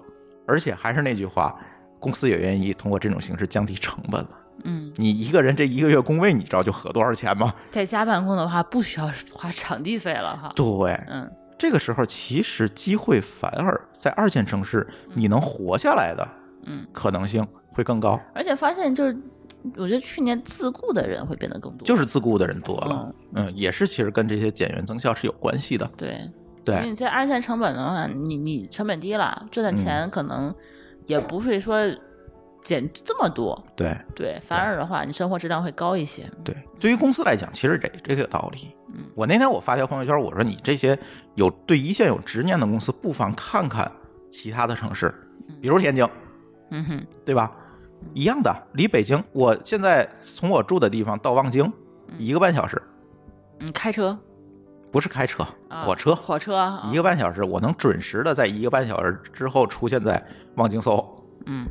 [0.47, 1.55] 而且还是那句话，
[1.99, 4.29] 公司也愿意通过这种形式降低成本了。
[4.65, 7.53] 嗯，你一个人这一个月工位，你知道就合多少钱吗？
[7.71, 10.51] 在家办公的话，不需要花场地费了哈。
[10.55, 16.27] 对，嗯这个时候其实机会反而在二线城市，你能活下来的
[16.63, 19.17] 嗯，可能性会更高，而且发现就是，
[19.75, 23.13] 我觉得去年自雇的人会变得更多，就是自雇的人多了。
[23.33, 25.89] 嗯，也是其实跟这些减员增效是有关系的。
[25.97, 26.19] 对。
[26.65, 30.53] 因为对，你在二线成本的话，你你成本低了，赚的钱可能
[31.07, 31.79] 也不会说
[32.63, 36.29] 减这么多，对对，反而的话，你生活质量会高一些。
[36.43, 38.67] 对，对于公司来讲，其实这这个道理。
[38.93, 40.99] 嗯我那天我发条朋友圈，我说你这些
[41.35, 43.91] 有对一线有执念的公司，不妨看看
[44.29, 45.11] 其他的城市，
[45.61, 46.07] 比如天津，
[46.69, 47.55] 嗯哼，对吧？
[48.13, 51.71] 一样的，离北京，我现在从我住的地方到望京，
[52.17, 52.81] 一个半小时，
[53.59, 54.17] 嗯，开车、
[54.91, 60.23] 不是开车，啊火车，火车啊，一个半小时，我能准时的在一个半小时之后出现在
[60.55, 61.05] 望京 SOHO，
[61.45, 61.67] 嗯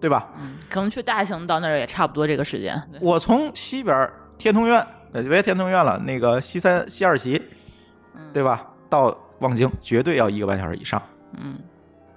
[0.00, 0.32] 对吧？
[0.36, 2.80] 嗯，可能去大兴到那儿也差不多这个时间。
[3.00, 7.40] 我从西边天通苑，呃，别天通苑了，那个西三西二旗，
[8.32, 8.66] 对吧？
[8.90, 11.00] 到望京绝对要一个半小时以上，
[11.38, 11.56] 嗯，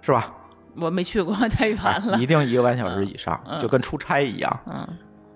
[0.02, 0.34] 是吧？
[0.78, 2.18] 我没去过，太远了。
[2.18, 4.60] 一定一个半小时以上，嗯就跟出差一样。
[4.68, 4.88] 嗯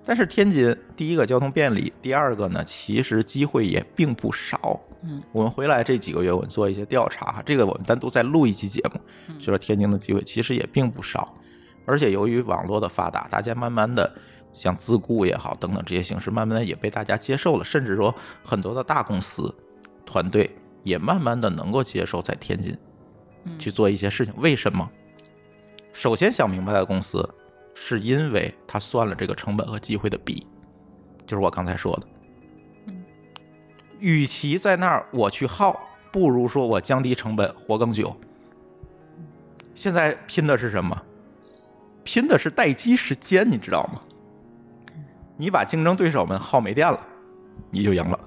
[0.06, 4.80] 但是天津，第一个交通便利，第二个呢，其实机会也并不少。
[5.04, 11.36] 嗯，我们回来这几个月，我们做一些调查哈，这个我们单独再录一期节目，嗯就说天津的机会其实也并不少。
[11.86, 14.12] 而且由于网络的发达，大家慢慢的
[14.52, 18.14] 像自雇也好等等这些形式，慢慢的也被大家接受了，甚至说
[18.44, 19.54] 很多的大公司
[20.08, 20.50] 团队
[20.84, 22.76] 也慢慢的能够接受在天津
[23.44, 24.34] 嗯去做一些事情。
[24.38, 24.90] 为什么？
[25.92, 27.28] 首先想明白的公司，
[27.74, 30.48] 是因为他算了这个成本和机会的比，
[31.26, 32.08] 就是我刚才说的。
[34.00, 35.78] 与其在那儿我去耗，
[36.12, 38.16] 不如说我降低成本，活更久。
[39.74, 41.04] 现在拼的是什么？
[42.04, 44.02] 拼的是待机时间，你知道吗？
[45.36, 47.00] 你把竞争对手们耗没电了，
[47.70, 48.20] 你就赢了，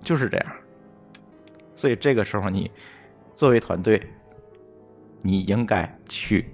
[0.00, 0.46] 就是这样。
[1.74, 2.70] 所以这个时候，你
[3.34, 4.00] 作为团队，
[5.22, 6.50] 你应该去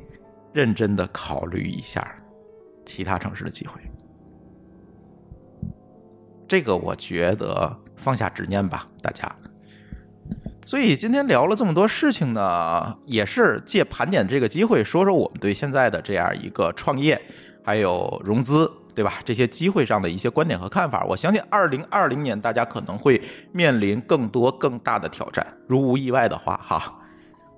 [0.53, 2.17] 认真的考虑一下
[2.85, 3.81] 其他城市的机会。
[6.49, 9.31] 这个我觉得放下执念吧，大家。
[10.65, 17.21] 所以今天聊了这么多事情呢，也是借盘点这个机会，说说我们对现在的这样一个创业，
[17.65, 19.15] 还有融资，对吧？
[19.25, 21.05] 这些机会上的一些观点和看法。
[21.05, 26.99] 我相信二零二零年大家可能会面临更多更大的挑战，如无意外的话，哈，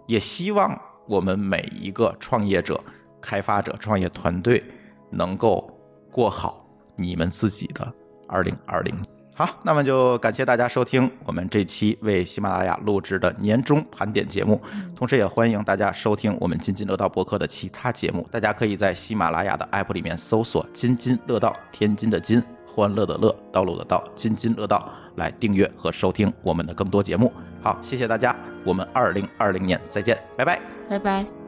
[0.07, 0.79] 也希望
[1.09, 2.79] 我们每一个创业者、
[3.21, 4.63] 开发者、创业团队
[5.11, 5.69] 能够
[6.13, 7.93] 过好你们自己的
[8.29, 8.95] 二零二零。
[9.35, 14.61] 好，那么就感谢大家收听我们这期为喜马拉雅录制的年终盘点节目，
[14.95, 18.29] 同时也欢迎大家收听我们津津乐道博客的其他节目。
[18.33, 27.33] 大家可以在喜马拉雅的 app 里面搜索“津津乐道”，天津的津，欢乐的乐，道路的道，津津乐道，来订阅和收听我们的更多节目。
[27.63, 30.61] 好，谢谢大家，我们二零二零年再见，拜拜。
[30.89, 31.48] 拜拜。